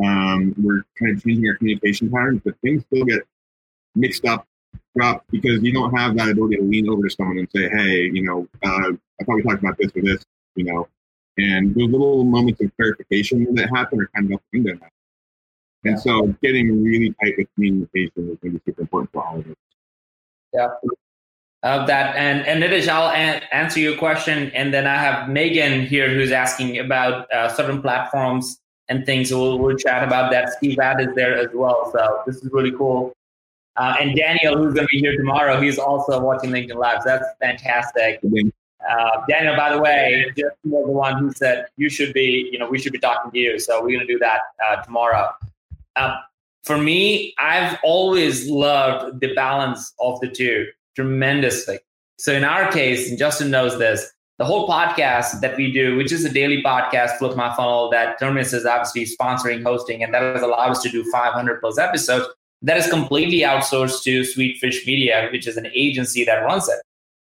um, 0.03 0.55
we're 0.57 0.83
kind 0.97 1.15
of 1.15 1.23
changing 1.23 1.47
our 1.47 1.55
communication 1.55 2.09
patterns, 2.09 2.41
but 2.43 2.55
things 2.61 2.83
still 2.91 3.05
get 3.05 3.21
mixed 3.95 4.25
up, 4.25 4.47
up 5.01 5.25
because 5.29 5.61
you 5.61 5.73
don't 5.73 5.95
have 5.95 6.15
that 6.17 6.29
ability 6.29 6.57
to 6.57 6.63
lean 6.63 6.89
over 6.89 7.03
to 7.03 7.09
someone 7.09 7.37
and 7.37 7.47
say, 7.53 7.69
"Hey, 7.69 8.09
you 8.11 8.23
know, 8.23 8.47
uh, 8.63 8.91
I 9.19 9.23
thought 9.23 9.35
we 9.35 9.43
talked 9.43 9.61
about 9.61 9.77
this 9.77 9.91
or 9.95 10.01
this," 10.01 10.25
you 10.55 10.63
know. 10.63 10.87
And 11.37 11.73
those 11.75 11.89
little 11.89 12.23
moments 12.23 12.61
of 12.61 12.71
clarification 12.75 13.53
that 13.55 13.69
happen 13.69 14.01
are 14.01 14.09
kind 14.13 14.27
of 14.27 14.35
up 14.35 14.43
to 14.53 14.63
that. 14.63 14.91
And 15.83 15.99
so, 15.99 16.27
getting 16.43 16.83
really 16.83 17.15
tight 17.23 17.35
with 17.37 17.47
communication 17.55 18.29
is 18.29 18.37
going 18.37 18.37
to 18.41 18.49
be 18.51 18.61
super 18.65 18.81
important 18.81 19.11
for 19.11 19.25
all 19.25 19.39
of 19.39 19.47
us. 19.47 19.55
Yeah, 20.53 20.67
of 21.63 21.87
that. 21.87 22.15
And 22.15 22.45
and 22.45 22.61
Nitish, 22.61 22.87
I'll 22.87 23.09
an- 23.09 23.41
answer 23.51 23.79
your 23.79 23.97
question, 23.97 24.51
and 24.51 24.73
then 24.73 24.85
I 24.85 24.95
have 24.95 25.29
Megan 25.29 25.85
here 25.85 26.09
who's 26.13 26.31
asking 26.31 26.77
about 26.77 27.31
uh, 27.33 27.49
certain 27.49 27.81
platforms 27.81 28.59
and 28.89 29.05
things. 29.05 29.29
So 29.29 29.41
we'll, 29.41 29.59
we'll 29.59 29.77
chat 29.77 30.03
about 30.03 30.31
that. 30.31 30.49
Steve 30.53 30.77
Ad 30.77 31.01
is 31.01 31.15
there 31.15 31.35
as 31.35 31.49
well, 31.53 31.91
so 31.91 32.21
this 32.27 32.37
is 32.37 32.49
really 32.51 32.71
cool. 32.71 33.13
Uh, 33.77 33.95
and 33.99 34.15
Daniel, 34.15 34.57
who's 34.57 34.73
going 34.73 34.85
to 34.85 34.91
be 34.91 34.99
here 34.99 35.15
tomorrow, 35.17 35.59
he's 35.59 35.79
also 35.79 36.19
watching 36.21 36.51
LinkedIn 36.51 36.75
Live. 36.75 37.01
So 37.03 37.09
that's 37.09 37.25
fantastic. 37.39 38.19
Uh, 38.89 39.21
Daniel, 39.29 39.55
by 39.55 39.73
the 39.73 39.81
way, 39.81 40.25
just 40.35 40.55
was 40.63 40.85
the 40.85 40.91
one 40.91 41.17
who 41.17 41.31
said 41.31 41.67
you 41.77 41.89
should 41.89 42.13
be, 42.13 42.49
you 42.51 42.57
know, 42.57 42.69
we 42.69 42.79
should 42.79 42.93
be 42.93 42.99
talking 42.99 43.31
to 43.31 43.37
you. 43.37 43.59
So 43.59 43.81
we're 43.81 43.95
going 43.95 44.07
to 44.07 44.13
do 44.13 44.19
that 44.19 44.41
uh, 44.65 44.77
tomorrow. 44.83 45.29
Um, 45.95 46.13
for 46.63 46.77
me, 46.77 47.33
I've 47.39 47.77
always 47.83 48.49
loved 48.49 49.19
the 49.19 49.33
balance 49.33 49.93
of 49.99 50.19
the 50.19 50.27
two 50.27 50.67
tremendously. 50.95 51.79
So 52.17 52.33
in 52.33 52.43
our 52.43 52.71
case, 52.71 53.09
and 53.09 53.17
Justin 53.17 53.49
knows 53.49 53.79
this, 53.79 54.11
the 54.37 54.45
whole 54.45 54.67
podcast 54.67 55.39
that 55.41 55.57
we 55.57 55.71
do, 55.71 55.95
which 55.97 56.11
is 56.11 56.25
a 56.25 56.29
daily 56.29 56.63
podcast, 56.63 57.17
Flip 57.17 57.35
My 57.35 57.55
Funnel, 57.55 57.89
that 57.91 58.19
Terminus 58.19 58.53
is 58.53 58.65
obviously 58.65 59.05
sponsoring, 59.05 59.63
hosting, 59.63 60.03
and 60.03 60.13
that 60.13 60.21
has 60.21 60.41
allowed 60.41 60.71
us 60.71 60.81
to 60.83 60.89
do 60.89 61.03
500 61.11 61.61
plus 61.61 61.77
episodes. 61.77 62.27
That 62.63 62.77
is 62.77 62.87
completely 62.87 63.39
outsourced 63.39 64.03
to 64.03 64.21
Sweetfish 64.21 64.85
Media, 64.85 65.29
which 65.31 65.47
is 65.47 65.57
an 65.57 65.67
agency 65.73 66.25
that 66.25 66.43
runs 66.43 66.67
it. 66.69 66.79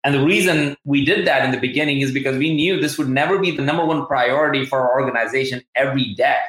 And 0.08 0.16
the 0.16 0.24
reason 0.24 0.78
we 0.86 1.04
did 1.04 1.28
that 1.28 1.44
in 1.44 1.52
the 1.52 1.60
beginning 1.60 2.00
is 2.00 2.14
because 2.14 2.38
we 2.38 2.54
knew 2.54 2.80
this 2.80 2.98
would 2.98 3.10
never 3.10 3.40
be 3.40 3.52
the 3.52 3.62
number 3.62 3.84
one 3.84 4.06
priority 4.06 4.66
for 4.66 4.80
our 4.80 5.02
organization 5.02 5.62
every 5.76 6.14
day 6.14 6.40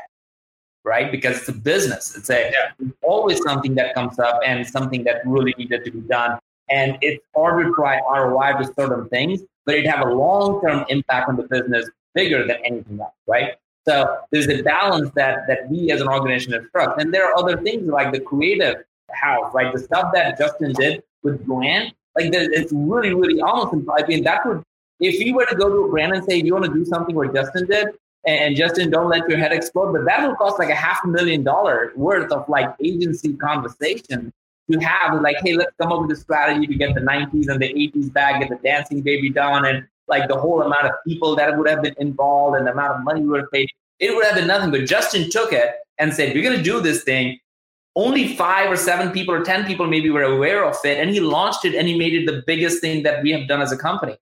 right? 0.84 1.12
Because 1.12 1.38
it's 1.38 1.48
a 1.48 1.52
business. 1.52 2.16
It's 2.16 2.30
a 2.30 2.50
yeah. 2.50 2.88
always 3.02 3.42
something 3.42 3.74
that 3.74 3.94
comes 3.94 4.18
up 4.18 4.40
and 4.44 4.66
something 4.66 5.04
that 5.04 5.20
really 5.26 5.54
needed 5.58 5.84
to 5.84 5.90
be 5.90 6.00
done. 6.00 6.38
And 6.70 6.96
it's 7.02 7.22
hard 7.36 7.66
to 7.66 7.72
try 7.74 8.00
ROI 8.00 8.58
with 8.58 8.74
certain 8.74 9.06
things, 9.10 9.42
but 9.66 9.74
it 9.74 9.86
have 9.86 10.06
a 10.06 10.10
long 10.10 10.62
term 10.62 10.86
impact 10.88 11.28
on 11.28 11.36
the 11.36 11.42
business 11.42 11.90
bigger 12.14 12.46
than 12.46 12.56
anything 12.64 13.00
else, 13.00 13.12
right? 13.26 13.56
So 13.86 14.18
there's 14.30 14.48
a 14.48 14.62
balance 14.62 15.10
that 15.14 15.46
that 15.48 15.68
we 15.68 15.90
as 15.92 16.00
an 16.00 16.08
organization 16.08 16.52
have 16.54 16.66
struck. 16.68 16.98
And 17.00 17.12
there 17.12 17.26
are 17.26 17.38
other 17.38 17.56
things 17.58 17.86
like 17.86 18.12
the 18.12 18.20
creative 18.20 18.76
house, 19.10 19.54
like 19.54 19.72
the 19.74 19.80
stuff 19.80 20.12
that 20.14 20.38
Justin 20.38 20.72
did 20.72 21.02
with 21.22 21.44
brand. 21.46 21.94
Like 22.18 22.32
it's 22.32 22.72
really, 22.72 23.14
really 23.14 23.40
almost. 23.40 23.74
I 23.96 24.06
mean, 24.06 24.24
that 24.24 24.46
would 24.46 24.62
if 25.00 25.20
you 25.20 25.34
were 25.34 25.46
to 25.46 25.54
go 25.54 25.68
to 25.68 25.84
a 25.84 25.88
brand 25.88 26.12
and 26.12 26.24
say 26.24 26.36
you 26.36 26.52
want 26.52 26.64
to 26.64 26.72
do 26.72 26.84
something 26.84 27.14
where 27.14 27.32
Justin 27.32 27.66
did, 27.66 27.88
and 28.26 28.56
Justin, 28.56 28.90
don't 28.90 29.08
let 29.08 29.28
your 29.28 29.38
head 29.38 29.52
explode. 29.52 29.92
But 29.92 30.04
that 30.06 30.26
will 30.26 30.34
cost 30.36 30.58
like 30.58 30.70
a 30.70 30.74
half 30.74 31.04
a 31.04 31.06
million 31.06 31.44
dollar 31.44 31.92
worth 31.96 32.32
of 32.32 32.48
like 32.48 32.74
agency 32.82 33.34
conversation 33.34 34.32
to 34.70 34.78
have 34.80 35.20
like, 35.22 35.36
hey, 35.42 35.54
let's 35.54 35.72
come 35.80 35.92
up 35.92 36.02
with 36.02 36.10
a 36.10 36.20
strategy 36.20 36.66
to 36.66 36.74
get 36.74 36.94
the 36.94 37.00
90s 37.00 37.48
and 37.48 37.60
the 37.60 37.72
80s 37.72 38.12
back, 38.12 38.40
get 38.40 38.50
the 38.50 38.56
dancing 38.56 39.00
baby 39.00 39.30
done, 39.30 39.64
and 39.64 39.86
like 40.08 40.28
the 40.28 40.36
whole 40.36 40.62
amount 40.62 40.86
of 40.86 40.92
people 41.06 41.36
that 41.36 41.56
would 41.56 41.68
have 41.68 41.82
been 41.82 41.94
involved 41.98 42.56
and 42.56 42.66
the 42.66 42.72
amount 42.72 42.98
of 42.98 43.04
money 43.04 43.20
we 43.20 43.28
would 43.28 43.40
have 43.40 43.52
paid. 43.52 43.68
It 43.98 44.14
would 44.14 44.26
have 44.26 44.34
been 44.34 44.46
nothing. 44.46 44.70
But 44.70 44.84
Justin 44.86 45.30
took 45.30 45.52
it 45.52 45.74
and 45.98 46.12
said, 46.12 46.34
We're 46.34 46.42
gonna 46.42 46.62
do 46.62 46.80
this 46.80 47.04
thing. 47.04 47.38
Only 47.98 48.36
five 48.36 48.70
or 48.70 48.76
seven 48.76 49.10
people 49.10 49.34
or 49.34 49.42
10 49.42 49.66
people 49.66 49.88
maybe 49.88 50.08
were 50.08 50.22
aware 50.22 50.64
of 50.64 50.76
it. 50.84 50.98
And 50.98 51.10
he 51.10 51.18
launched 51.18 51.64
it 51.64 51.74
and 51.74 51.88
he 51.88 51.98
made 51.98 52.14
it 52.14 52.26
the 52.26 52.44
biggest 52.46 52.80
thing 52.80 53.02
that 53.02 53.24
we 53.24 53.32
have 53.32 53.48
done 53.48 53.60
as 53.60 53.72
a 53.72 53.76
company. 53.76 54.16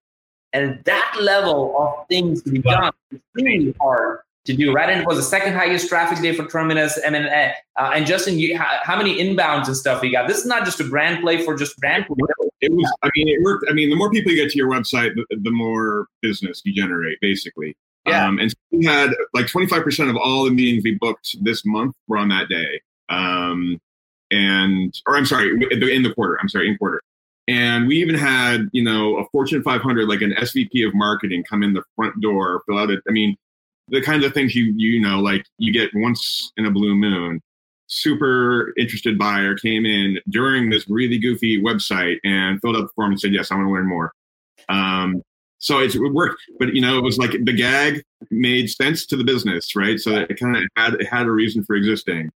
And 0.55 0.83
that 0.85 1.15
level 1.21 1.77
of 1.79 2.09
things 2.09 2.43
to 2.45 2.51
be 2.51 2.61
done 2.61 2.91
is 3.13 3.21
really 3.35 3.75
hard 3.79 4.21
to 4.47 4.55
do, 4.55 4.73
right? 4.73 4.89
And 4.89 5.03
it 5.03 5.07
was 5.07 5.19
the 5.19 5.23
second 5.23 5.53
highest 5.53 5.91
traffic 5.91 6.23
day 6.23 6.35
for 6.35 6.47
Terminus. 6.47 6.99
I 7.07 7.11
mean, 7.11 7.25
uh, 7.25 7.53
and 7.77 8.07
Justin, 8.07 8.39
you, 8.39 8.57
how, 8.57 8.79
how, 8.83 8.97
many 8.97 9.19
inbounds 9.19 9.67
and 9.67 9.77
stuff 9.77 10.03
you 10.03 10.11
got? 10.11 10.27
This 10.27 10.39
is 10.39 10.47
not 10.47 10.65
just 10.65 10.81
a 10.81 10.85
brand 10.85 11.21
play 11.21 11.45
for 11.45 11.55
just 11.55 11.77
brand 11.77 12.07
play. 12.07 12.17
It 12.63 12.73
was, 12.73 12.91
I 13.03 13.11
mean, 13.15 13.29
it 13.29 13.43
worked. 13.43 13.67
I 13.69 13.75
mean, 13.75 13.91
the 13.91 13.97
more 13.97 14.11
people 14.11 14.33
you 14.33 14.43
get 14.43 14.53
to 14.53 14.57
your 14.57 14.71
website, 14.71 15.15
the, 15.17 15.27
the 15.37 15.51
more 15.51 16.07
business 16.23 16.63
you 16.65 16.73
generate, 16.73 17.21
basically. 17.21 17.77
Yeah. 18.07 18.27
Um, 18.27 18.39
and 18.39 18.51
so 18.51 18.57
we 18.71 18.87
had 18.87 19.11
like 19.35 19.47
25% 19.47 20.09
of 20.09 20.17
all 20.17 20.45
the 20.45 20.51
meetings 20.51 20.83
we 20.83 20.95
booked 20.95 21.37
this 21.43 21.67
month 21.67 21.95
were 22.09 22.17
on 22.17 22.31
that 22.31 22.49
day. 22.49 22.81
Um, 23.09 23.81
and, 24.31 24.95
or 25.07 25.17
I'm 25.17 25.27
sorry, 25.27 25.51
in 25.51 26.03
the 26.03 26.13
quarter, 26.15 26.39
I'm 26.41 26.49
sorry, 26.49 26.69
in 26.69 26.79
quarter. 26.79 27.01
And 27.49 27.87
we 27.87 27.97
even 27.99 28.17
had, 28.17 28.69
you 28.73 28.83
know, 28.83 29.19
a 29.19 29.25
Fortune 29.31 29.63
500, 29.63 30.09
like 30.09 30.21
an 30.21 30.33
SVP 30.33 30.87
of 30.87 30.95
marketing 30.95 31.45
come 31.49 31.63
in 31.63 31.75
the 31.75 31.85
front 31.95 32.21
door, 32.21 32.63
fill 32.67 32.79
out 32.79 32.91
it. 32.91 33.01
I 33.09 33.13
mean, 33.13 33.37
the 33.89 34.03
kinds 34.03 34.25
of 34.25 34.35
things 34.35 34.55
you, 34.55 34.73
you 34.77 35.01
know, 35.01 35.21
like 35.21 35.47
you 35.59 35.73
get 35.73 35.91
once 35.95 36.53
in 36.57 36.67
a 36.67 36.71
blue 36.71 36.95
moon. 36.95 37.41
Super 37.89 38.73
interested 38.77 39.17
buyer 39.17 39.55
came 39.57 39.87
in 39.87 40.19
during 40.29 40.71
this 40.71 40.89
really 40.89 41.19
goofy 41.19 41.63
website 41.63 42.17
and 42.25 42.61
filled 42.61 42.77
out 42.77 42.83
the 42.83 42.89
form 42.97 43.13
and 43.13 43.21
said, 43.21 43.33
yes, 43.33 43.53
I 43.53 43.55
want 43.55 43.69
to 43.69 43.73
learn 43.73 43.87
more. 43.87 44.13
Um, 44.69 45.23
so 45.59 45.79
it 45.79 45.95
worked, 46.13 46.43
but 46.59 46.75
you 46.75 46.81
know, 46.81 46.99
it 46.99 47.03
was 47.03 47.17
like 47.17 47.31
the 47.31 47.53
gag 47.53 48.03
made 48.31 48.69
sense 48.69 49.07
to 49.07 49.17
the 49.17 49.25
business, 49.25 49.77
right? 49.77 50.01
So 50.01 50.17
it 50.17 50.39
kind 50.39 50.57
of 50.57 50.65
had, 50.77 50.95
it 50.95 51.07
had 51.07 51.27
a 51.27 51.31
reason 51.31 51.65
for 51.65 51.77
existing. 51.77 52.31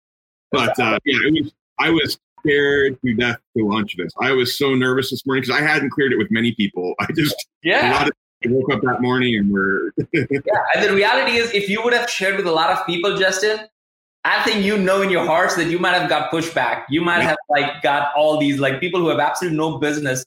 But 0.52 0.80
uh, 0.80 1.00
yeah, 1.06 1.18
it 1.28 1.44
was, 1.44 1.54
I 1.80 1.90
was 1.90 2.18
scared 2.40 2.98
to 3.06 3.14
death 3.14 3.38
to 3.58 3.66
launch 3.66 3.96
this. 3.98 4.12
I 4.22 4.32
was 4.32 4.58
so 4.58 4.74
nervous 4.74 5.12
this 5.12 5.26
morning 5.26 5.44
because 5.44 5.56
I 5.56 5.62
hadn't 5.62 5.92
cleared 5.92 6.14
it 6.14 6.18
with 6.18 6.32
many 6.32 6.54
people. 6.54 6.94
I 7.00 7.08
just 7.16 7.48
yeah. 7.64 7.92
A 7.92 7.94
lot 7.94 8.12
I 8.46 8.48
woke 8.50 8.72
up 8.72 8.82
that 8.84 9.02
morning 9.02 9.36
and 9.36 9.52
we're 9.52 9.92
yeah. 10.14 10.24
And 10.76 10.84
the 10.84 10.94
reality 10.94 11.38
is, 11.38 11.52
if 11.52 11.70
you 11.70 11.84
would 11.84 11.94
have 11.94 12.10
shared 12.10 12.38
with 12.38 12.48
a 12.48 12.52
lot 12.52 12.72
of 12.72 12.86
people, 12.86 13.18
Justin, 13.18 13.60
I 14.24 14.42
think 14.44 14.64
you 14.64 14.78
know 14.78 15.02
in 15.02 15.10
your 15.10 15.26
hearts 15.26 15.56
that 15.56 15.68
you 15.68 15.80
might 15.80 15.94
have 15.94 16.10
got 16.10 16.32
pushback. 16.32 16.86
You 16.90 17.02
might 17.02 17.20
yeah. 17.20 17.30
have 17.30 17.38
like 17.50 17.82
got 17.82 18.14
all 18.16 18.40
these 18.40 18.60
like 18.60 18.80
people 18.80 19.00
who 19.00 19.10
have 19.10 19.20
absolutely 19.20 19.58
no 19.58 19.78
business 19.78 20.24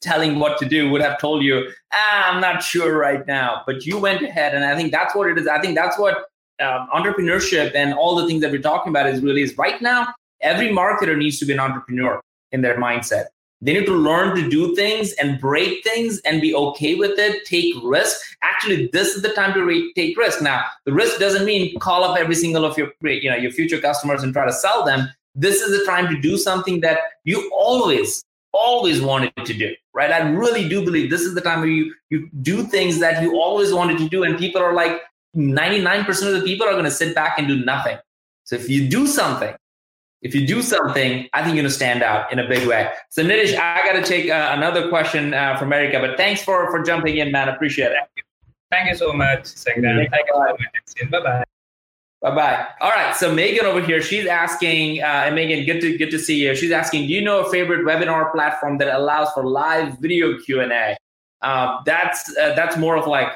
telling 0.00 0.38
what 0.38 0.58
to 0.58 0.66
do 0.66 0.90
would 0.90 1.00
have 1.00 1.18
told 1.18 1.42
you, 1.42 1.70
ah, 1.92 2.30
I'm 2.30 2.40
not 2.40 2.62
sure 2.62 2.96
right 2.96 3.26
now. 3.26 3.62
But 3.66 3.86
you 3.86 3.98
went 3.98 4.22
ahead, 4.22 4.54
and 4.54 4.64
I 4.64 4.76
think 4.76 4.92
that's 4.92 5.14
what 5.14 5.28
it 5.28 5.38
is. 5.38 5.46
I 5.46 5.60
think 5.60 5.74
that's 5.74 5.98
what 5.98 6.24
um, 6.60 6.88
entrepreneurship 6.94 7.74
and 7.74 7.94
all 7.94 8.14
the 8.16 8.26
things 8.26 8.40
that 8.42 8.50
we're 8.50 8.60
talking 8.60 8.90
about 8.90 9.06
is 9.06 9.20
really 9.20 9.42
is 9.42 9.56
right 9.56 9.80
now 9.80 10.12
every 10.40 10.68
marketer 10.68 11.16
needs 11.16 11.38
to 11.38 11.44
be 11.44 11.52
an 11.52 11.60
entrepreneur 11.60 12.20
in 12.50 12.62
their 12.62 12.76
mindset. 12.76 13.26
They 13.60 13.74
need 13.74 13.86
to 13.86 13.94
learn 13.94 14.34
to 14.34 14.50
do 14.50 14.74
things 14.74 15.12
and 15.14 15.40
break 15.40 15.84
things 15.84 16.20
and 16.24 16.40
be 16.40 16.52
okay 16.52 16.96
with 16.96 17.16
it, 17.18 17.44
take 17.46 17.74
risk 17.82 18.20
Actually, 18.42 18.88
this 18.92 19.14
is 19.14 19.22
the 19.22 19.30
time 19.30 19.54
to 19.54 19.64
re- 19.64 19.92
take 19.94 20.16
risk. 20.16 20.42
Now, 20.42 20.64
the 20.84 20.92
risk 20.92 21.18
doesn't 21.18 21.44
mean 21.44 21.78
call 21.78 22.04
up 22.04 22.18
every 22.18 22.34
single 22.34 22.64
of 22.64 22.76
your 22.76 22.92
you 23.02 23.30
know 23.30 23.36
your 23.36 23.52
future 23.52 23.80
customers 23.80 24.22
and 24.22 24.32
try 24.32 24.44
to 24.44 24.52
sell 24.52 24.84
them. 24.84 25.08
This 25.34 25.60
is 25.60 25.78
the 25.78 25.84
time 25.86 26.08
to 26.08 26.20
do 26.20 26.36
something 26.36 26.80
that 26.80 26.98
you 27.24 27.50
always 27.56 28.24
always 28.52 29.00
wanted 29.00 29.32
to 29.44 29.54
do, 29.54 29.74
right? 29.94 30.10
I 30.10 30.28
really 30.28 30.68
do 30.68 30.84
believe 30.84 31.08
this 31.08 31.22
is 31.22 31.34
the 31.34 31.40
time 31.40 31.60
where 31.60 31.68
you 31.68 31.94
you 32.10 32.28
do 32.42 32.64
things 32.64 32.98
that 32.98 33.22
you 33.22 33.40
always 33.40 33.72
wanted 33.72 33.98
to 33.98 34.08
do, 34.08 34.24
and 34.24 34.36
people 34.36 34.60
are 34.60 34.74
like 34.74 35.00
99% 35.36 36.08
of 36.26 36.40
the 36.40 36.42
people 36.44 36.66
are 36.66 36.72
going 36.72 36.84
to 36.84 36.90
sit 36.90 37.14
back 37.14 37.38
and 37.38 37.48
do 37.48 37.64
nothing. 37.64 37.98
So 38.44 38.56
if 38.56 38.68
you 38.68 38.88
do 38.88 39.06
something 39.06 39.54
if 40.22 40.36
you 40.36 40.46
do 40.46 40.62
something, 40.62 41.28
I 41.32 41.42
think 41.42 41.56
you're 41.56 41.62
going 41.62 41.64
to 41.64 41.70
stand 41.70 42.02
out 42.02 42.32
in 42.32 42.38
a 42.38 42.48
big 42.48 42.66
way. 42.66 42.90
So, 43.10 43.24
Nitish, 43.24 43.58
I 43.58 43.84
got 43.84 43.94
to 43.94 44.04
take 44.04 44.30
uh, 44.30 44.50
another 44.52 44.88
question 44.88 45.34
uh, 45.34 45.56
from 45.58 45.72
Erica, 45.72 45.98
but 45.98 46.16
thanks 46.16 46.42
for 46.42 46.70
for 46.70 46.82
jumping 46.82 47.18
in, 47.18 47.32
man. 47.32 47.48
Appreciate 47.48 47.90
it. 47.90 48.24
Thank 48.70 48.88
you 48.88 48.94
so 48.94 49.12
much, 49.12 49.42
Sangram. 49.42 50.08
Thank 50.10 50.26
you 50.28 50.34
so 50.34 50.40
much. 50.40 51.10
Bye 51.10 51.20
bye. 51.20 51.44
Bye 52.22 52.34
bye. 52.34 52.66
All 52.80 52.90
right. 52.90 53.16
So 53.16 53.34
Megan 53.34 53.66
over 53.66 53.82
here, 53.84 54.00
she's 54.00 54.26
asking, 54.26 55.02
uh, 55.02 55.24
and 55.26 55.34
Megan, 55.34 55.66
good 55.66 55.80
to 55.80 55.98
good 55.98 56.10
to 56.12 56.20
see 56.20 56.40
you. 56.40 56.54
She's 56.54 56.70
asking, 56.70 57.08
do 57.08 57.12
you 57.12 57.20
know 57.20 57.44
a 57.44 57.50
favorite 57.50 57.84
webinar 57.84 58.30
platform 58.30 58.78
that 58.78 58.94
allows 58.94 59.32
for 59.32 59.44
live 59.44 59.98
video 59.98 60.38
Q 60.38 60.60
and 60.60 60.72
A? 60.72 60.96
Uh, 61.42 61.82
that's 61.84 62.34
uh, 62.36 62.54
that's 62.54 62.76
more 62.76 62.96
of 62.96 63.08
like, 63.08 63.32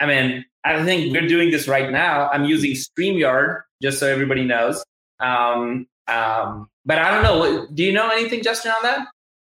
I 0.00 0.06
mean, 0.06 0.44
I 0.66 0.84
think 0.84 1.12
we're 1.12 1.28
doing 1.28 1.50
this 1.50 1.68
right 1.68 1.90
now. 1.90 2.28
I'm 2.30 2.44
using 2.44 2.72
Streamyard 2.72 3.62
just 3.80 4.00
so 4.00 4.08
everybody 4.08 4.44
knows. 4.44 4.84
Um, 5.20 5.86
um, 6.08 6.68
but 6.84 6.98
I 6.98 7.10
don't 7.10 7.22
know. 7.22 7.66
Do 7.72 7.84
you 7.84 7.92
know 7.92 8.08
anything, 8.08 8.42
Justin, 8.42 8.72
on 8.72 8.82
that? 8.82 9.08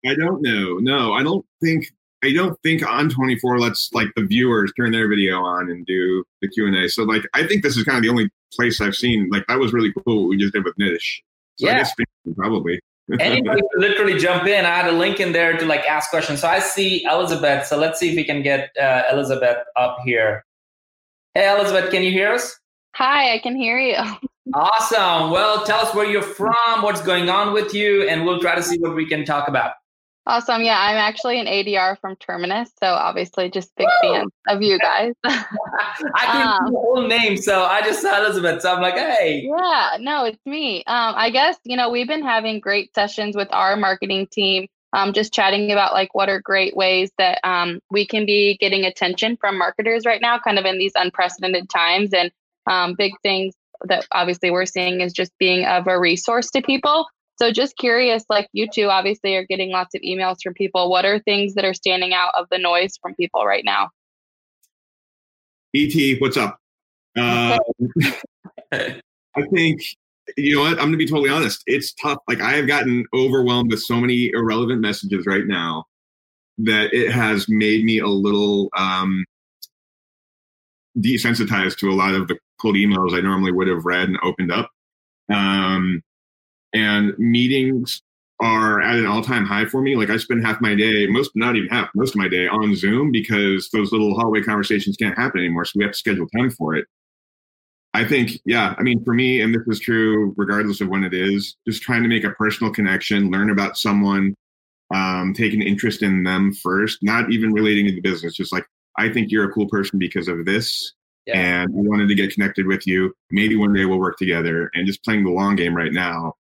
I 0.06 0.16
don't 0.16 0.42
know. 0.42 0.80
No, 0.80 1.14
I 1.14 1.24
don't 1.24 1.46
think. 1.62 1.86
I 2.24 2.32
don't 2.32 2.58
think 2.64 2.82
On24 2.82 3.60
lets 3.60 3.92
like 3.92 4.08
the 4.16 4.24
viewers 4.24 4.72
turn 4.78 4.94
their 4.94 5.10
video 5.10 5.44
on 5.44 5.70
and 5.70 5.86
do 5.86 6.24
the 6.42 6.48
Q 6.48 6.68
and 6.68 6.76
A. 6.76 6.88
So 6.88 7.04
like, 7.04 7.24
I 7.34 7.46
think 7.46 7.64
this 7.64 7.76
is 7.76 7.84
kind 7.84 7.98
of 7.98 8.04
the 8.04 8.10
only 8.10 8.30
place 8.54 8.80
I've 8.80 8.96
seen. 8.96 9.30
Like, 9.30 9.46
that 9.48 9.60
was 9.60 9.74
really 9.74 9.92
cool. 9.92 10.22
What 10.22 10.30
we 10.30 10.38
just 10.38 10.54
did 10.54 10.64
with 10.64 10.78
Nish. 10.78 11.22
So 11.58 11.68
yeah. 11.68 11.74
I 11.74 11.78
guess 11.80 11.94
probably. 12.38 12.80
Anybody 13.20 13.62
could 13.62 13.82
literally 13.82 14.18
jump 14.18 14.48
in. 14.48 14.64
I 14.64 14.70
had 14.70 14.88
a 14.88 14.94
link 14.94 15.20
in 15.20 15.34
there 15.34 15.58
to 15.58 15.66
like 15.66 15.82
ask 15.82 16.10
questions. 16.10 16.40
So 16.40 16.48
I 16.48 16.60
see 16.60 17.04
Elizabeth. 17.04 17.68
So 17.68 17.78
let's 17.78 18.00
see 18.00 18.12
if 18.12 18.16
we 18.16 18.24
can 18.24 18.42
get 18.42 18.72
uh, 18.82 19.04
Elizabeth 19.12 19.58
up 19.76 19.98
here. 20.06 20.46
Hey, 21.36 21.52
Elizabeth, 21.52 21.90
can 21.90 22.04
you 22.04 22.12
hear 22.12 22.32
us? 22.32 22.60
Hi, 22.96 23.34
I 23.34 23.40
can 23.40 23.56
hear 23.56 23.80
you. 23.80 23.98
Awesome. 24.54 25.32
Well, 25.32 25.64
tell 25.66 25.80
us 25.80 25.96
where 25.96 26.06
you're 26.06 26.22
from, 26.22 26.82
what's 26.82 27.02
going 27.02 27.30
on 27.30 27.54
with 27.54 27.74
you, 27.74 28.10
and 28.10 28.26
we'll 28.26 28.42
try 28.42 28.56
to 28.56 28.62
see 28.62 28.78
what 28.78 28.94
we 28.94 29.08
can 29.08 29.24
talk 29.24 29.48
about. 29.48 29.72
Awesome. 30.28 30.62
Yeah, 30.62 30.78
I'm 30.78 30.98
actually 30.98 31.40
an 31.40 31.48
ADR 31.48 31.98
from 32.02 32.18
Terminus, 32.18 32.70
so 32.78 32.88
obviously 32.88 33.50
just 33.50 33.74
big 33.78 33.88
Woo! 34.04 34.14
fan 34.14 34.26
of 34.50 34.62
you 34.62 34.78
guys. 34.80 35.14
I 35.24 35.46
can 36.26 36.48
um, 36.48 36.74
the 36.74 36.78
whole 36.78 37.08
name, 37.08 37.38
so 37.38 37.64
I 37.64 37.82
just 37.84 38.02
saw 38.02 38.22
Elizabeth, 38.22 38.62
so 38.62 38.76
I'm 38.76 38.82
like, 38.82 38.96
hey. 38.96 39.46
Yeah, 39.46 39.92
no, 40.02 40.26
it's 40.26 40.46
me. 40.46 40.80
Um, 40.88 41.14
I 41.16 41.30
guess 41.30 41.58
you 41.64 41.78
know 41.78 41.90
we've 41.90 42.08
been 42.08 42.24
having 42.24 42.60
great 42.60 42.94
sessions 42.94 43.38
with 43.38 43.48
our 43.52 43.78
marketing 43.78 44.28
team, 44.28 44.68
um, 44.94 45.12
just 45.12 45.34
chatting 45.34 45.72
about 45.72 45.94
like 45.94 46.14
what 46.14 46.30
are 46.30 46.40
great 46.40 46.76
ways 46.76 47.12
that 47.18 47.40
um, 47.44 47.80
we 47.90 48.06
can 48.06 48.26
be 48.26 48.58
getting 48.60 48.86
attention 48.86 49.38
from 49.38 49.58
marketers 49.58 50.06
right 50.06 50.22
now, 50.22 50.40
kind 50.40 50.60
of 50.60 50.66
in 50.66 50.78
these 50.78 50.94
unprecedented 50.96 51.68
times, 51.70 52.14
and 52.14 52.32
um, 52.70 52.94
big 52.96 53.12
things 53.24 53.54
that 53.86 54.08
obviously 54.12 54.52
we're 54.52 54.66
seeing 54.66 55.02
is 55.02 55.12
just 55.12 55.32
being 55.40 55.66
of 55.66 55.88
a 55.88 56.00
resource 56.00 56.50
to 56.52 56.62
people. 56.62 57.08
So 57.40 57.52
just 57.52 57.76
curious, 57.78 58.24
like 58.30 58.48
you 58.54 58.68
two 58.72 58.90
obviously 58.90 59.36
are 59.36 59.46
getting 59.46 59.72
lots 59.72 59.96
of 59.96 60.02
emails 60.02 60.38
from 60.44 60.54
people. 60.54 60.90
What 60.90 61.06
are 61.06 61.20
things 61.20 61.56
that 61.56 61.66
are 61.66 61.74
standing 61.74 62.14
out 62.14 62.32
of 62.38 62.48
the 62.52 62.60
noise 62.60 62.98
from 63.02 63.16
people 63.16 63.44
right 63.46 63.66
now? 63.66 63.90
ET, 65.76 66.22
what's 66.22 66.38
up? 66.38 66.60
Uh, 67.18 67.58
I 68.72 69.42
think 69.52 69.82
you 70.38 70.56
know 70.56 70.62
what? 70.62 70.74
I'm 70.74 70.78
going 70.78 70.92
to 70.94 70.98
be 70.98 71.08
totally 71.08 71.30
honest. 71.30 71.64
It's 71.66 71.94
tough. 71.94 72.20
Like 72.28 72.42
I 72.42 72.54
have 72.54 72.68
gotten 72.68 73.06
overwhelmed 73.14 73.72
with 73.72 73.82
so 73.82 74.00
many 74.00 74.32
irrelevant 74.34 74.82
messages 74.82 75.26
right 75.26 75.46
now 75.46 75.86
that 76.60 76.94
it 76.94 77.12
has 77.12 77.48
made 77.50 77.84
me 77.84 78.00
a 78.00 78.08
little 78.08 78.70
um, 78.78 79.26
desensitized 80.98 81.78
to 81.78 81.90
a 81.90 81.94
lot 81.94 82.14
of 82.14 82.28
the 82.28 82.38
cold 82.62 82.76
emails 82.76 83.18
I 83.18 83.22
normally 83.22 83.52
would 83.52 83.68
have 83.68 83.86
read 83.86 84.08
and 84.08 84.18
opened 84.24 84.52
up. 84.52 84.70
Um, 85.32 86.02
and 86.74 87.18
meetings 87.18 88.02
are 88.42 88.82
at 88.82 88.98
an 88.98 89.06
all-time 89.06 89.46
high 89.46 89.66
for 89.66 89.82
me. 89.82 89.96
Like 89.96 90.10
I 90.10 90.18
spend 90.18 90.46
half 90.46 90.60
my 90.62 90.76
day, 90.76 91.08
most 91.08 91.32
not 91.36 91.56
even 91.56 91.70
half, 91.70 91.90
most 91.96 92.12
of 92.12 92.18
my 92.18 92.28
day 92.28 92.48
on 92.48 92.76
Zoom 92.76 93.12
because 93.12 93.70
those 93.72 93.92
little 93.92 94.16
hallway 94.16 94.42
conversations 94.42 94.98
can't 94.98 95.18
happen 95.18 95.40
anymore. 95.40 95.66
So 95.66 95.74
we 95.76 95.84
have 95.84 95.94
to 95.94 95.98
schedule 95.98 96.28
time 96.30 96.50
for 96.50 96.76
it. 96.76 96.86
I 97.94 98.04
think, 98.04 98.40
yeah, 98.46 98.74
I 98.78 98.82
mean, 98.82 99.04
for 99.04 99.14
me, 99.14 99.42
and 99.42 99.54
this 99.54 99.62
is 99.68 99.80
true 99.80 100.34
regardless 100.36 100.82
of 100.82 100.90
when 100.90 101.04
it 101.04 101.14
is, 101.14 101.56
just 101.68 101.84
trying 101.84 102.02
to 102.02 102.10
make 102.10 102.24
a 102.24 102.32
personal 102.32 102.74
connection, 102.74 103.30
learn 103.30 103.52
about 103.52 103.78
someone, 103.78 104.36
um, 104.94 105.34
take 105.34 105.54
an 105.54 105.62
interest 105.62 106.02
in 106.02 106.24
them 106.24 106.54
first, 106.54 107.00
not 107.04 107.32
even 107.32 107.54
relating 107.54 107.86
to 107.88 107.94
the 107.94 108.02
business, 108.02 108.36
just 108.36 108.52
like, 108.52 108.66
I 108.98 109.10
think 109.10 109.32
you're 109.32 109.48
a 109.48 109.52
cool 109.52 109.68
person 109.68 110.00
because 110.00 110.28
of 110.28 110.46
this. 110.46 110.94
Yeah. 111.28 111.38
And 111.38 111.70
I 111.70 111.82
wanted 111.82 112.08
to 112.10 112.16
get 112.16 112.34
connected 112.34 112.68
with 112.68 112.86
you. 112.88 113.14
Maybe 113.32 113.56
one 113.56 113.74
day 113.74 113.86
we'll 113.86 114.00
work 114.00 114.18
together 114.18 114.70
and 114.74 114.88
just 114.88 115.04
playing 115.04 115.24
the 115.24 115.32
long 115.32 115.56
game 115.56 115.76
right 115.76 115.94
now. 115.94 116.34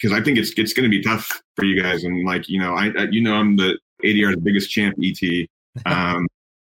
Cause 0.00 0.12
I 0.12 0.20
think 0.20 0.38
it's, 0.38 0.52
it's 0.56 0.72
going 0.72 0.90
to 0.90 0.96
be 0.96 1.02
tough 1.02 1.42
for 1.54 1.64
you 1.64 1.80
guys. 1.80 2.02
And 2.02 2.24
like, 2.24 2.48
you 2.48 2.58
know, 2.58 2.74
I, 2.74 2.90
I 2.98 3.06
you 3.10 3.20
know, 3.20 3.34
I'm 3.34 3.56
the 3.56 3.78
ADR's 4.04 4.36
biggest 4.36 4.70
champ 4.70 4.96
ET. 5.02 5.48
Um, 5.86 6.28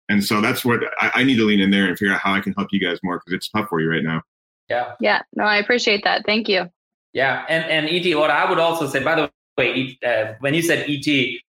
and 0.09 0.25
so 0.25 0.41
that's 0.41 0.65
what 0.65 0.81
I, 1.01 1.13
I, 1.17 1.25
need 1.25 1.37
to 1.37 1.45
lean 1.45 1.61
in 1.61 1.71
there 1.71 1.87
and 1.87 1.99
figure 1.99 2.15
out 2.15 2.21
how 2.21 2.33
I 2.33 2.41
can 2.41 2.55
help 2.55 2.69
you 2.73 2.81
guys 2.81 2.99
more 3.03 3.19
because 3.19 3.35
it's 3.35 3.49
tough 3.49 3.69
for 3.69 3.81
you 3.81 3.91
right 3.91 4.03
now. 4.03 4.23
Yeah. 4.69 4.95
Yeah. 5.01 5.23
No, 5.35 5.45
I 5.45 5.57
appreciate 5.59 6.05
that. 6.05 6.25
Thank 6.25 6.49
you. 6.49 6.71
Yeah. 7.13 7.45
And, 7.49 7.65
and 7.65 7.89
ET, 7.89 8.17
what 8.17 8.31
I 8.31 8.49
would 8.49 8.59
also 8.59 8.87
say, 8.87 9.03
by 9.03 9.15
the 9.15 9.31
way, 9.57 9.99
uh, 10.07 10.35
when 10.41 10.55
you 10.55 10.63
said 10.63 10.89
ET, 10.89 11.07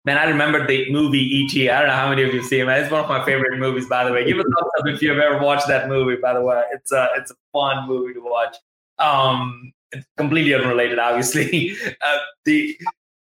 man, 0.05 0.19
I 0.19 0.25
remember 0.25 0.67
the 0.67 0.90
movie 0.90 1.45
ET. 1.45 1.71
I 1.71 1.81
don't 1.81 1.88
know 1.88 1.97
how 1.97 2.09
many 2.09 2.23
of 2.23 2.35
you 2.35 2.43
see 2.43 2.61
it. 2.61 2.67
Man. 2.67 2.81
It's 2.83 2.90
one 2.90 3.03
of 3.03 3.09
my 3.09 3.25
favorite 3.25 3.59
movies, 3.59 3.88
by 3.88 4.05
the 4.05 4.12
way. 4.12 4.25
Give 4.25 4.38
a 4.38 4.43
thumbs 4.43 4.71
up 4.79 4.87
if 4.87 5.03
you've 5.03 5.19
ever 5.19 5.38
watched 5.38 5.67
that 5.69 5.88
movie, 5.88 6.17
by 6.21 6.35
the 6.35 6.43
way. 6.43 6.62
It's 6.73 6.93
a, 6.93 7.09
it's 7.17 7.31
a 7.31 7.35
fun 7.53 7.88
movie 7.88 8.14
to 8.14 8.21
watch. 8.21 8.57
Um, 8.99 9.73
completely 10.17 10.55
unrelated, 10.55 10.99
obviously. 10.99 11.77
Uh, 12.05 12.19
the, 12.45 12.77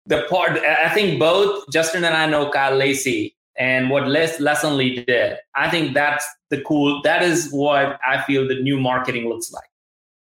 the 0.06 0.28
part, 0.30 0.52
I 0.52 0.90
think 0.90 1.20
both 1.20 1.66
Justin 1.72 2.04
and 2.04 2.16
I 2.16 2.28
know 2.28 2.52
Kyle 2.52 2.76
Lacey 2.76 3.36
and 3.60 3.90
what 3.90 4.08
Les 4.08 4.40
Lessonly 4.40 5.06
did. 5.06 5.38
I 5.54 5.70
think 5.70 5.94
that's 5.94 6.26
the 6.50 6.62
cool. 6.62 7.02
That 7.04 7.22
is 7.22 7.52
what 7.52 8.00
I 8.08 8.22
feel 8.24 8.48
the 8.48 8.60
new 8.62 8.80
marketing 8.80 9.28
looks 9.30 9.52
like. 9.52 9.70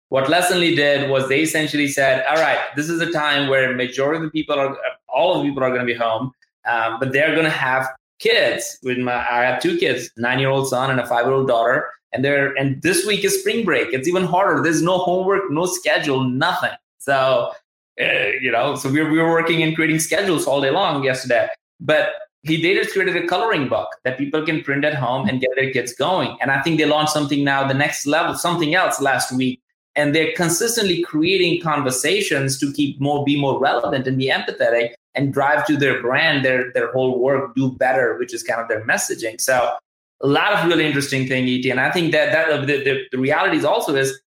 What 0.09 0.25
Lessonly 0.25 0.75
did 0.75 1.09
was 1.09 1.29
they 1.29 1.41
essentially 1.41 1.87
said, 1.87 2.25
"All 2.29 2.35
right, 2.35 2.59
this 2.75 2.89
is 2.89 2.99
a 2.99 3.11
time 3.11 3.49
where 3.49 3.73
majority 3.75 4.17
of 4.17 4.23
the 4.23 4.29
people 4.29 4.59
are, 4.59 4.77
all 5.07 5.35
of 5.35 5.41
the 5.41 5.49
people 5.49 5.63
are 5.63 5.69
going 5.69 5.81
to 5.81 5.85
be 5.85 5.93
home, 5.93 6.31
um, 6.69 6.99
but 6.99 7.13
they're 7.13 7.31
going 7.31 7.45
to 7.45 7.49
have 7.49 7.87
kids. 8.19 8.77
With 8.83 8.97
my, 8.97 9.13
I 9.13 9.45
have 9.45 9.61
two 9.61 9.77
kids, 9.77 10.11
nine-year-old 10.17 10.67
son 10.67 10.91
and 10.91 10.99
a 10.99 11.07
five-year-old 11.07 11.47
daughter, 11.47 11.89
and 12.11 12.25
they're 12.25 12.53
and 12.55 12.81
this 12.81 13.05
week 13.05 13.23
is 13.23 13.39
spring 13.39 13.63
break. 13.63 13.93
It's 13.93 14.07
even 14.07 14.25
harder. 14.25 14.61
There's 14.61 14.81
no 14.81 14.97
homework, 14.97 15.49
no 15.49 15.65
schedule, 15.65 16.23
nothing. 16.23 16.75
So." 16.99 17.53
Uh, 18.01 18.31
you 18.39 18.49
know, 18.49 18.77
so 18.77 18.89
we 18.89 19.01
were, 19.03 19.11
we 19.11 19.17
were 19.17 19.29
working 19.29 19.61
and 19.61 19.75
creating 19.75 19.99
schedules 19.99 20.47
all 20.47 20.61
day 20.61 20.69
long 20.69 21.03
yesterday. 21.03 21.49
But 21.81 22.13
he 22.43 22.61
they 22.61 22.73
just 22.73 22.93
created 22.93 23.15
a 23.15 23.27
coloring 23.27 23.67
book 23.67 23.89
that 24.03 24.17
people 24.17 24.45
can 24.45 24.63
print 24.63 24.85
at 24.85 24.95
home 24.95 25.27
and 25.27 25.41
get 25.41 25.51
their 25.55 25.71
kids 25.71 25.93
going. 25.93 26.37
And 26.41 26.51
I 26.51 26.61
think 26.61 26.77
they 26.77 26.85
launched 26.85 27.11
something 27.11 27.43
now, 27.43 27.67
the 27.67 27.73
next 27.73 28.05
level, 28.05 28.35
something 28.35 28.75
else 28.75 29.01
last 29.01 29.31
week. 29.31 29.61
And 29.95 30.15
they're 30.15 30.33
consistently 30.33 31.01
creating 31.01 31.61
conversations 31.61 32.57
to 32.59 32.71
keep 32.71 33.01
more, 33.01 33.25
be 33.25 33.39
more 33.39 33.59
relevant 33.59 34.07
and 34.07 34.17
be 34.17 34.29
empathetic 34.29 34.93
and 35.15 35.33
drive 35.33 35.65
to 35.67 35.75
their 35.75 36.01
brand, 36.01 36.45
their 36.45 36.71
their 36.73 36.91
whole 36.91 37.19
work, 37.19 37.55
do 37.55 37.71
better, 37.73 38.17
which 38.17 38.33
is 38.33 38.43
kind 38.43 38.61
of 38.61 38.69
their 38.69 38.85
messaging. 38.85 39.41
So 39.41 39.75
a 40.21 40.27
lot 40.27 40.53
of 40.53 40.67
really 40.67 40.85
interesting 40.85 41.27
thing, 41.27 41.47
ET. 41.47 41.69
And 41.69 41.79
I 41.79 41.91
think 41.91 42.11
that 42.13 42.31
that 42.31 42.49
uh, 42.49 42.65
the, 42.65 42.83
the, 42.83 43.03
the 43.11 43.17
reality 43.17 43.57
is 43.57 43.65
also 43.65 43.95
is 43.95 44.19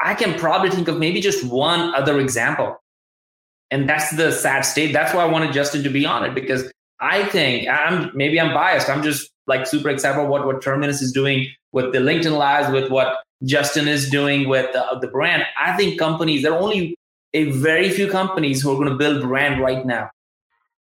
I 0.00 0.14
can 0.14 0.38
probably 0.38 0.70
think 0.70 0.88
of 0.88 0.98
maybe 0.98 1.20
just 1.20 1.44
one 1.44 1.94
other 1.94 2.20
example. 2.20 2.82
And 3.70 3.88
that's 3.88 4.10
the 4.16 4.32
sad 4.32 4.62
state. 4.62 4.92
That's 4.92 5.14
why 5.14 5.22
I 5.22 5.26
wanted 5.26 5.52
Justin 5.52 5.82
to 5.84 5.90
be 5.90 6.04
on 6.04 6.24
it 6.24 6.34
because 6.34 6.70
I 7.00 7.24
think 7.24 7.68
I'm 7.68 8.10
maybe 8.14 8.40
I'm 8.40 8.52
biased. 8.52 8.88
I'm 8.88 9.02
just 9.02 9.30
like 9.46 9.66
super 9.66 9.88
excited 9.88 10.18
about 10.18 10.30
what, 10.30 10.46
what 10.46 10.62
Terminus 10.62 11.02
is 11.02 11.12
doing 11.12 11.48
with 11.72 11.92
the 11.92 11.98
LinkedIn 11.98 12.36
Lives, 12.36 12.70
with 12.72 12.90
what 12.90 13.24
Justin 13.44 13.88
is 13.88 14.10
doing 14.10 14.48
with 14.48 14.72
the, 14.72 14.98
the 15.00 15.08
brand. 15.08 15.44
I 15.58 15.76
think 15.76 15.98
companies, 15.98 16.42
there 16.42 16.52
are 16.52 16.60
only 16.60 16.96
a 17.32 17.50
very 17.52 17.90
few 17.90 18.08
companies 18.08 18.60
who 18.60 18.70
are 18.72 18.76
going 18.76 18.88
to 18.88 18.94
build 18.94 19.22
brand 19.22 19.60
right 19.60 19.84
now. 19.86 20.10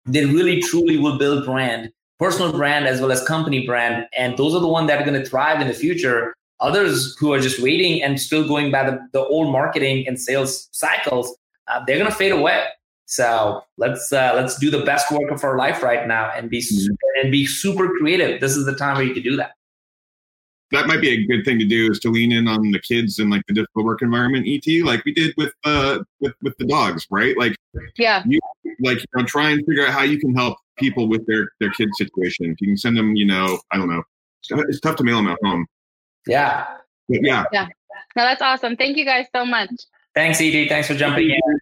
They 0.06 0.25
really 0.25 0.62
truly 0.62 0.97
will 0.97 1.17
build 1.17 1.45
brand, 1.45 1.91
personal 2.19 2.51
brand 2.51 2.88
as 2.88 3.01
well 3.01 3.12
as 3.12 3.23
company 3.23 3.65
brand. 3.65 4.08
And 4.17 4.38
those 4.38 4.54
are 4.54 4.62
the 4.62 4.67
ones 4.67 4.88
that 4.88 5.01
are 5.01 5.06
going 5.06 5.21
to 5.21 5.28
thrive 5.28 5.60
in 5.62 5.67
the 5.67 5.73
future. 5.73 6.34
Others 6.60 7.17
who 7.17 7.34
are 7.34 7.39
just 7.39 7.62
waiting 7.62 8.01
and 8.01 8.19
still 8.19 8.47
going 8.47 8.71
by 8.71 8.89
the, 8.89 8.99
the 9.12 9.25
old 9.25 9.51
marketing 9.51 10.08
and 10.08 10.19
sales 10.19 10.69
cycles, 10.71 11.36
uh, 11.67 11.84
they're 11.86 11.97
going 11.97 12.10
to 12.10 12.15
fade 12.15 12.32
away. 12.32 12.65
So 13.05 13.63
let's 13.77 14.11
uh, 14.11 14.33
let's 14.35 14.57
do 14.57 14.71
the 14.71 14.83
best 14.83 15.11
work 15.11 15.31
of 15.31 15.43
our 15.43 15.57
life 15.57 15.83
right 15.83 16.07
now 16.07 16.31
and 16.35 16.49
be 16.49 16.59
mm-hmm. 16.59 16.93
and 17.21 17.31
be 17.31 17.45
super 17.45 17.89
creative. 17.97 18.41
This 18.41 18.55
is 18.57 18.65
the 18.65 18.75
time 18.75 18.97
where 18.97 19.05
you 19.05 19.13
can 19.13 19.23
do 19.23 19.35
that. 19.37 19.51
That 20.71 20.87
might 20.87 20.99
be 20.99 21.09
a 21.09 21.25
good 21.27 21.45
thing 21.45 21.59
to 21.59 21.65
do 21.65 21.91
is 21.91 21.99
to 21.99 22.09
lean 22.09 22.31
in 22.31 22.47
on 22.47 22.71
the 22.71 22.79
kids 22.79 23.19
in 23.19 23.29
like 23.29 23.43
the 23.47 23.53
difficult 23.53 23.85
work 23.85 24.01
environment, 24.01 24.47
ET, 24.47 24.83
like 24.83 25.05
we 25.05 25.13
did 25.13 25.33
with 25.37 25.53
uh 25.63 25.99
with 26.19 26.33
with 26.41 26.57
the 26.57 26.65
dogs, 26.65 27.05
right? 27.11 27.37
Like 27.37 27.55
yeah, 27.97 28.23
you 28.25 28.39
like 28.79 28.97
you 28.97 29.05
know, 29.15 29.23
try 29.25 29.51
and 29.51 29.63
figure 29.65 29.85
out 29.85 29.93
how 29.93 30.01
you 30.01 30.19
can 30.19 30.33
help 30.33 30.57
people 30.77 31.07
with 31.07 31.25
their 31.27 31.49
their 31.59 31.69
kid 31.71 31.89
situation. 31.95 32.51
If 32.51 32.59
you 32.59 32.67
can 32.67 32.77
send 32.77 32.97
them, 32.97 33.15
you 33.15 33.25
know, 33.25 33.59
I 33.71 33.77
don't 33.77 33.89
know, 33.89 34.01
it's 34.49 34.79
tough 34.79 34.95
to 34.97 35.03
mail 35.03 35.17
them 35.17 35.27
at 35.27 35.37
home. 35.43 35.67
Yeah, 36.25 36.65
but 37.07 37.19
yeah, 37.21 37.43
yeah. 37.53 37.67
No, 38.15 38.23
that's 38.23 38.41
awesome. 38.41 38.75
Thank 38.75 38.97
you 38.97 39.05
guys 39.05 39.27
so 39.35 39.45
much. 39.45 39.69
Thanks, 40.15 40.41
Ed. 40.41 40.67
Thanks 40.69 40.87
for 40.87 40.95
jumping 40.95 41.29
in. 41.29 41.59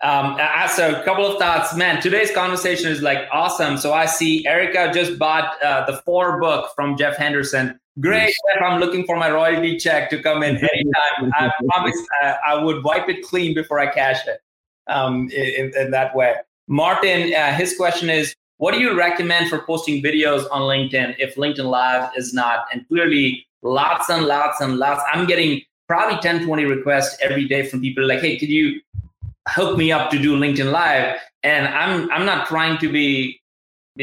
Um, 0.00 0.38
so 0.68 1.00
a 1.00 1.02
couple 1.02 1.26
of 1.26 1.38
thoughts, 1.38 1.74
man. 1.74 2.00
Today's 2.00 2.30
conversation 2.30 2.90
is 2.90 3.02
like 3.02 3.26
awesome. 3.32 3.76
So 3.78 3.92
I 3.92 4.06
see 4.06 4.46
Erica 4.46 4.92
just 4.92 5.18
bought 5.18 5.60
uh, 5.62 5.86
the 5.86 6.00
four 6.04 6.40
book 6.40 6.70
from 6.76 6.96
Jeff 6.96 7.16
Henderson. 7.16 7.78
Great, 8.00 8.32
Jeff. 8.54 8.62
I'm 8.62 8.78
looking 8.78 9.04
for 9.04 9.16
my 9.16 9.28
royalty 9.30 9.76
check 9.76 10.08
to 10.10 10.22
come 10.22 10.44
in 10.44 10.56
anytime. 10.56 11.32
I 11.34 11.50
promise 11.68 11.96
uh, 12.22 12.34
I 12.46 12.62
would 12.62 12.84
wipe 12.84 13.08
it 13.08 13.22
clean 13.24 13.54
before 13.54 13.80
I 13.80 13.92
cash 13.92 14.26
it. 14.26 14.40
Um, 14.86 15.28
in, 15.32 15.70
in, 15.76 15.90
that 15.90 16.16
way. 16.16 16.34
Martin, 16.66 17.34
uh, 17.34 17.52
his 17.52 17.76
question 17.76 18.08
is, 18.08 18.34
what 18.56 18.72
do 18.72 18.80
you 18.80 18.96
recommend 18.96 19.50
for 19.50 19.58
posting 19.58 20.02
videos 20.02 20.46
on 20.50 20.62
LinkedIn 20.62 21.16
if 21.18 21.34
LinkedIn 21.34 21.66
Live 21.66 22.10
is 22.16 22.32
not? 22.32 22.64
And 22.72 22.88
clearly, 22.88 23.46
lots 23.60 24.08
and 24.08 24.24
lots 24.24 24.62
and 24.62 24.78
lots. 24.78 25.02
I'm 25.12 25.26
getting 25.26 25.60
probably 25.88 26.18
10, 26.20 26.46
20 26.46 26.64
requests 26.64 27.18
every 27.20 27.46
day 27.46 27.66
from 27.66 27.80
people 27.80 28.06
like, 28.06 28.20
hey, 28.20 28.38
could 28.38 28.48
you 28.48 28.80
hook 29.48 29.76
me 29.76 29.90
up 29.90 30.10
to 30.10 30.18
do 30.18 30.36
LinkedIn 30.36 30.70
Live. 30.70 31.18
And 31.42 31.66
I'm 31.68 32.10
I'm 32.10 32.26
not 32.26 32.46
trying 32.46 32.78
to 32.78 32.90
be 32.90 33.40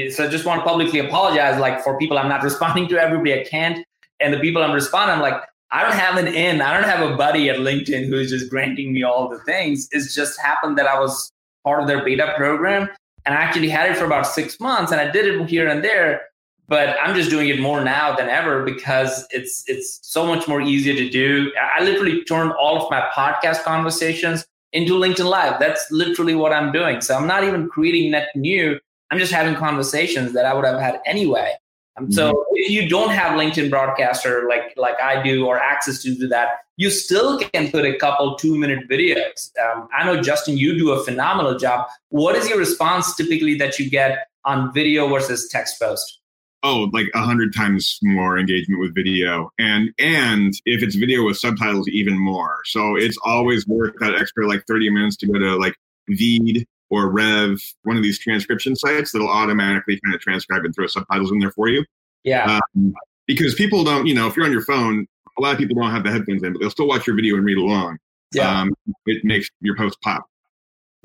so 0.10 0.26
I 0.26 0.28
just 0.28 0.46
want 0.46 0.62
to 0.62 0.66
publicly 0.66 1.00
apologize 1.00 1.60
like 1.60 1.82
for 1.84 1.98
people 1.98 2.18
I'm 2.18 2.30
not 2.30 2.44
responding 2.50 2.88
to 2.90 3.02
everybody 3.02 3.34
I 3.34 3.44
can't. 3.44 3.86
And 4.20 4.34
the 4.34 4.40
people 4.40 4.64
I'm 4.64 4.72
responding, 4.72 5.16
I'm 5.16 5.22
like, 5.22 5.42
I 5.72 5.82
don't 5.82 5.94
have 5.94 6.18
an 6.18 6.28
in, 6.28 6.62
I 6.62 6.74
don't 6.74 6.90
have 6.90 7.12
a 7.12 7.18
buddy 7.18 7.50
at 7.50 7.58
LinkedIn 7.58 8.08
who's 8.08 8.30
just 8.30 8.50
granting 8.50 8.94
me 8.94 9.04
all 9.04 9.28
the 9.28 9.40
things. 9.40 9.90
It's 9.92 10.16
just 10.16 10.40
happened 10.40 10.78
that 10.78 10.88
I 10.88 11.00
was 11.00 11.32
part 11.64 11.82
of 11.82 11.88
their 11.88 12.04
beta 12.04 12.34
program 12.38 12.88
and 13.26 13.36
I 13.36 13.42
actually 13.42 13.70
had 13.70 13.90
it 13.90 13.98
for 13.98 14.06
about 14.06 14.28
six 14.28 14.60
months 14.60 14.92
and 14.92 15.02
I 15.02 15.10
did 15.10 15.26
it 15.26 15.50
here 15.50 15.68
and 15.68 15.84
there. 15.84 16.22
But 16.68 16.96
I'm 17.00 17.14
just 17.14 17.30
doing 17.30 17.50
it 17.50 17.60
more 17.60 17.84
now 17.84 18.16
than 18.16 18.28
ever 18.28 18.64
because 18.64 19.28
it's 19.30 19.64
it's 19.68 20.00
so 20.02 20.26
much 20.26 20.48
more 20.48 20.62
easier 20.62 20.96
to 20.96 21.10
do. 21.10 21.52
I 21.78 21.84
literally 21.84 22.24
turned 22.24 22.54
all 22.54 22.82
of 22.82 22.90
my 22.90 23.08
podcast 23.16 23.64
conversations 23.64 24.46
into 24.76 24.94
LinkedIn 24.94 25.26
Live. 25.26 25.60
That's 25.60 25.90
literally 25.90 26.36
what 26.36 26.52
I'm 26.52 26.72
doing. 26.72 27.02
So 27.02 27.16
I'm 27.16 27.26
not 27.26 27.44
even 27.44 27.68
creating 27.70 28.12
net 28.12 28.28
new. 28.36 28.80
I'm 29.10 29.18
just 29.18 29.32
having 29.32 29.56
conversations 29.56 30.34
that 30.34 30.46
I 30.46 30.54
would 30.54 30.66
have 30.66 30.80
had 30.80 31.00
anyway. 31.06 31.54
Um, 31.98 32.12
so 32.12 32.34
mm-hmm. 32.34 32.56
if 32.56 32.70
you 32.70 32.90
don't 32.90 33.10
have 33.10 33.40
LinkedIn 33.40 33.70
Broadcaster 33.70 34.48
like 34.50 34.74
like 34.76 35.00
I 35.00 35.24
do 35.24 35.48
or 35.48 35.58
access 35.58 36.02
to 36.04 36.14
do 36.14 36.28
that, 36.28 36.50
you 36.76 36.90
still 36.90 37.40
can 37.40 37.72
put 37.72 37.86
a 37.86 37.98
couple 37.98 38.36
two 38.36 38.58
minute 38.58 38.90
videos. 38.90 39.52
Um, 39.64 39.88
I 39.98 40.06
know 40.06 40.22
Justin, 40.22 40.58
you 40.58 40.78
do 40.78 40.92
a 40.92 41.04
phenomenal 41.04 41.58
job. 41.58 41.88
What 42.10 42.36
is 42.36 42.50
your 42.50 42.58
response 42.58 43.16
typically 43.16 43.56
that 43.60 43.80
you 43.80 43.90
get 43.90 44.28
on 44.44 44.74
video 44.74 45.08
versus 45.08 45.48
text 45.50 45.80
post? 45.80 46.20
Oh 46.66 46.90
like 46.92 47.08
a 47.14 47.22
hundred 47.22 47.54
times 47.54 48.00
more 48.02 48.38
engagement 48.38 48.82
with 48.82 48.96
video. 48.96 49.52
And 49.60 49.92
and 50.00 50.54
if 50.66 50.82
it's 50.82 50.96
video 50.96 51.24
with 51.24 51.38
subtitles 51.38 51.88
even 51.88 52.18
more. 52.18 52.58
So 52.66 52.96
it's 52.96 53.18
always 53.24 53.68
worth 53.68 53.94
that 54.00 54.16
extra 54.16 54.48
like 54.48 54.64
30 54.68 54.90
minutes 54.90 55.16
to 55.18 55.28
go 55.28 55.40
to 55.40 55.56
like 55.56 55.76
Veed 56.10 56.66
or 56.90 57.10
rev 57.10 57.60
one 57.84 57.98
of 57.98 58.04
these 58.04 58.20
transcription 58.20 58.76
sites 58.76 59.12
that'll 59.12 59.30
automatically 59.30 60.00
kind 60.04 60.14
of 60.16 60.22
transcribe 60.22 60.66
and 60.66 60.74
throw 60.76 60.88
subtitles 60.88 61.32
in 61.32 61.40
there 61.40 61.52
for 61.52 61.68
you. 61.68 61.86
Yeah. 62.24 62.60
Um, 62.76 62.94
because 63.28 63.56
people 63.56 63.84
don't 63.84 64.08
you 64.08 64.16
know 64.16 64.28
if 64.28 64.36
you're 64.36 64.46
on 64.46 64.52
your 64.52 64.66
phone 64.66 65.08
a 65.38 65.42
lot 65.42 65.54
of 65.54 65.58
people 65.58 65.80
don't 65.80 65.92
have 65.92 66.04
the 66.04 66.12
headphones 66.12 66.44
in 66.44 66.54
but 66.54 66.60
they'll 66.60 66.72
still 66.72 66.88
watch 66.88 67.06
your 67.06 67.16
video 67.16 67.36
and 67.36 67.46
read 67.46 67.58
along. 67.58 67.98
Yeah. 68.34 68.62
um, 68.62 68.74
it 69.06 69.24
makes 69.24 69.50
your 69.62 69.78
post 69.78 70.02
pop. 70.02 70.26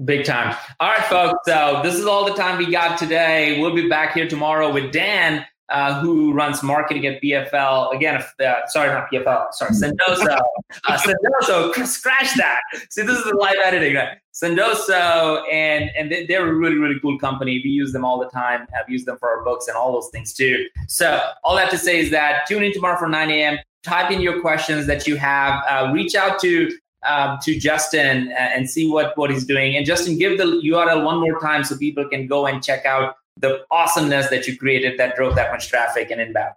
Big 0.04 0.24
time. 0.24 0.56
All 0.78 0.88
right, 0.88 1.04
folks. 1.04 1.38
So 1.44 1.80
this 1.82 1.94
is 1.94 2.06
all 2.06 2.24
the 2.24 2.34
time 2.34 2.58
we 2.58 2.70
got 2.70 2.98
today. 2.98 3.60
We'll 3.60 3.74
be 3.74 3.88
back 3.88 4.14
here 4.14 4.26
tomorrow 4.26 4.72
with 4.72 4.92
Dan, 4.92 5.44
uh, 5.68 6.00
who 6.00 6.32
runs 6.32 6.62
marketing 6.62 7.06
at 7.06 7.20
BFL. 7.20 7.94
Again, 7.94 8.16
if 8.16 8.32
the, 8.38 8.66
sorry, 8.68 8.88
not 8.88 9.10
PFL. 9.12 9.52
Sorry, 9.52 9.72
Sendoso. 9.72 10.38
uh, 10.88 10.98
Sendoso. 10.98 11.86
Scratch 11.86 12.34
that. 12.36 12.60
See, 12.88 13.02
this 13.02 13.18
is 13.18 13.24
the 13.24 13.36
live 13.36 13.56
editing, 13.62 13.94
right? 13.94 14.16
Sendoso, 14.32 15.42
and 15.52 15.90
and 15.98 16.10
they, 16.10 16.24
they're 16.24 16.48
a 16.48 16.54
really 16.54 16.76
really 16.76 16.98
cool 17.00 17.18
company. 17.18 17.60
We 17.62 17.70
use 17.70 17.92
them 17.92 18.04
all 18.04 18.18
the 18.18 18.28
time. 18.30 18.66
I've 18.78 18.88
used 18.88 19.06
them 19.06 19.18
for 19.18 19.28
our 19.28 19.44
books 19.44 19.68
and 19.68 19.76
all 19.76 19.92
those 19.92 20.08
things 20.10 20.32
too. 20.32 20.66
So 20.88 21.20
all 21.44 21.56
that 21.56 21.70
to 21.70 21.78
say 21.78 21.98
is 21.98 22.10
that 22.10 22.46
tune 22.48 22.62
in 22.62 22.72
tomorrow 22.72 22.98
for 22.98 23.08
9 23.08 23.30
a.m. 23.30 23.58
Type 23.82 24.10
in 24.10 24.20
your 24.20 24.40
questions 24.40 24.86
that 24.86 25.06
you 25.06 25.16
have. 25.16 25.62
Uh, 25.68 25.90
reach 25.92 26.14
out 26.14 26.38
to 26.40 26.70
um, 27.08 27.38
to 27.42 27.58
Justin 27.58 28.32
and 28.32 28.68
see 28.68 28.88
what 28.88 29.16
what 29.16 29.30
he's 29.30 29.44
doing. 29.44 29.76
And 29.76 29.86
Justin, 29.86 30.18
give 30.18 30.38
the 30.38 30.44
URL 30.44 31.04
one 31.04 31.20
more 31.20 31.40
time 31.40 31.64
so 31.64 31.76
people 31.76 32.08
can 32.08 32.26
go 32.26 32.46
and 32.46 32.62
check 32.62 32.84
out 32.84 33.16
the 33.36 33.64
awesomeness 33.70 34.28
that 34.28 34.46
you 34.46 34.56
created 34.58 34.98
that 34.98 35.16
drove 35.16 35.34
that 35.36 35.50
much 35.50 35.68
traffic 35.68 36.10
and 36.10 36.20
inbound. 36.20 36.52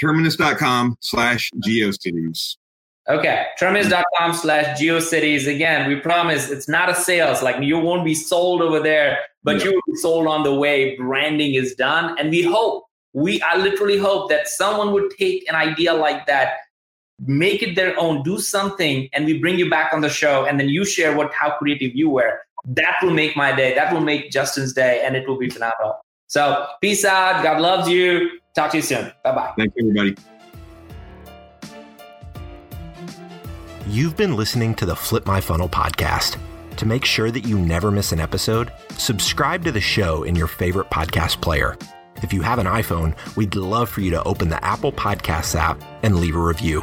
Terminus.com 0.00 0.96
slash 1.00 1.50
geocities. 1.64 2.56
Okay, 3.08 3.46
terminus.com 3.58 4.32
slash 4.32 4.80
geocities. 4.80 5.52
Again, 5.52 5.88
we 5.88 5.96
promise 5.96 6.50
it's 6.50 6.68
not 6.68 6.88
a 6.88 6.94
sales. 6.94 7.42
Like 7.42 7.60
you 7.62 7.78
won't 7.78 8.04
be 8.04 8.14
sold 8.14 8.62
over 8.62 8.80
there, 8.80 9.18
but 9.42 9.58
yeah. 9.58 9.64
you 9.64 9.72
will 9.72 9.92
be 9.92 9.96
sold 9.96 10.26
on 10.28 10.44
the 10.44 10.54
way 10.54 10.96
branding 10.96 11.54
is 11.54 11.74
done. 11.74 12.16
And 12.18 12.30
we 12.30 12.42
hope, 12.42 12.84
we 13.12 13.42
I 13.42 13.56
literally 13.56 13.98
hope 13.98 14.30
that 14.30 14.48
someone 14.48 14.92
would 14.92 15.10
take 15.18 15.46
an 15.48 15.56
idea 15.56 15.92
like 15.92 16.26
that 16.26 16.54
make 17.26 17.62
it 17.62 17.76
their 17.76 17.98
own 17.98 18.22
do 18.22 18.38
something 18.38 19.08
and 19.12 19.24
we 19.24 19.38
bring 19.38 19.58
you 19.58 19.70
back 19.70 19.92
on 19.92 20.00
the 20.00 20.08
show 20.08 20.44
and 20.44 20.58
then 20.58 20.68
you 20.68 20.84
share 20.84 21.16
what 21.16 21.32
how 21.32 21.56
creative 21.56 21.94
you 21.94 22.10
were. 22.10 22.40
That 22.64 22.96
will 23.02 23.10
make 23.10 23.36
my 23.36 23.54
day. 23.54 23.74
That 23.74 23.92
will 23.92 24.00
make 24.00 24.30
justin's 24.30 24.72
day 24.72 25.02
and 25.04 25.16
it 25.16 25.28
will 25.28 25.38
be 25.38 25.50
phenomenal. 25.50 26.00
So 26.26 26.66
peace 26.80 27.04
out. 27.04 27.42
God 27.42 27.60
loves 27.60 27.88
you. 27.88 28.40
Talk 28.54 28.70
to 28.72 28.78
you 28.78 28.82
soon. 28.82 29.12
Bye-bye. 29.24 29.54
Thank 29.56 29.72
you 29.76 29.90
everybody. 29.90 30.16
You've 33.88 34.16
been 34.16 34.36
listening 34.36 34.74
to 34.76 34.86
the 34.86 34.96
flip 34.96 35.26
my 35.26 35.40
funnel 35.40 35.68
podcast. 35.68 36.38
To 36.76 36.86
make 36.86 37.04
sure 37.04 37.30
that 37.30 37.44
you 37.44 37.58
never 37.58 37.90
miss 37.90 38.12
an 38.12 38.20
episode 38.20 38.72
subscribe 38.96 39.64
to 39.64 39.72
the 39.72 39.80
show 39.80 40.22
in 40.22 40.34
your 40.34 40.46
favorite 40.46 40.88
podcast 40.90 41.40
player. 41.42 41.76
If 42.22 42.32
you 42.32 42.40
have 42.42 42.58
an 42.58 42.66
iphone 42.66 43.14
we'd 43.36 43.54
love 43.54 43.90
for 43.90 44.00
you 44.00 44.10
to 44.12 44.22
open 44.24 44.48
the 44.48 44.64
apple 44.64 44.92
podcasts 44.92 45.54
app 45.54 45.80
and 46.02 46.18
leave 46.18 46.34
a 46.34 46.40
review 46.40 46.82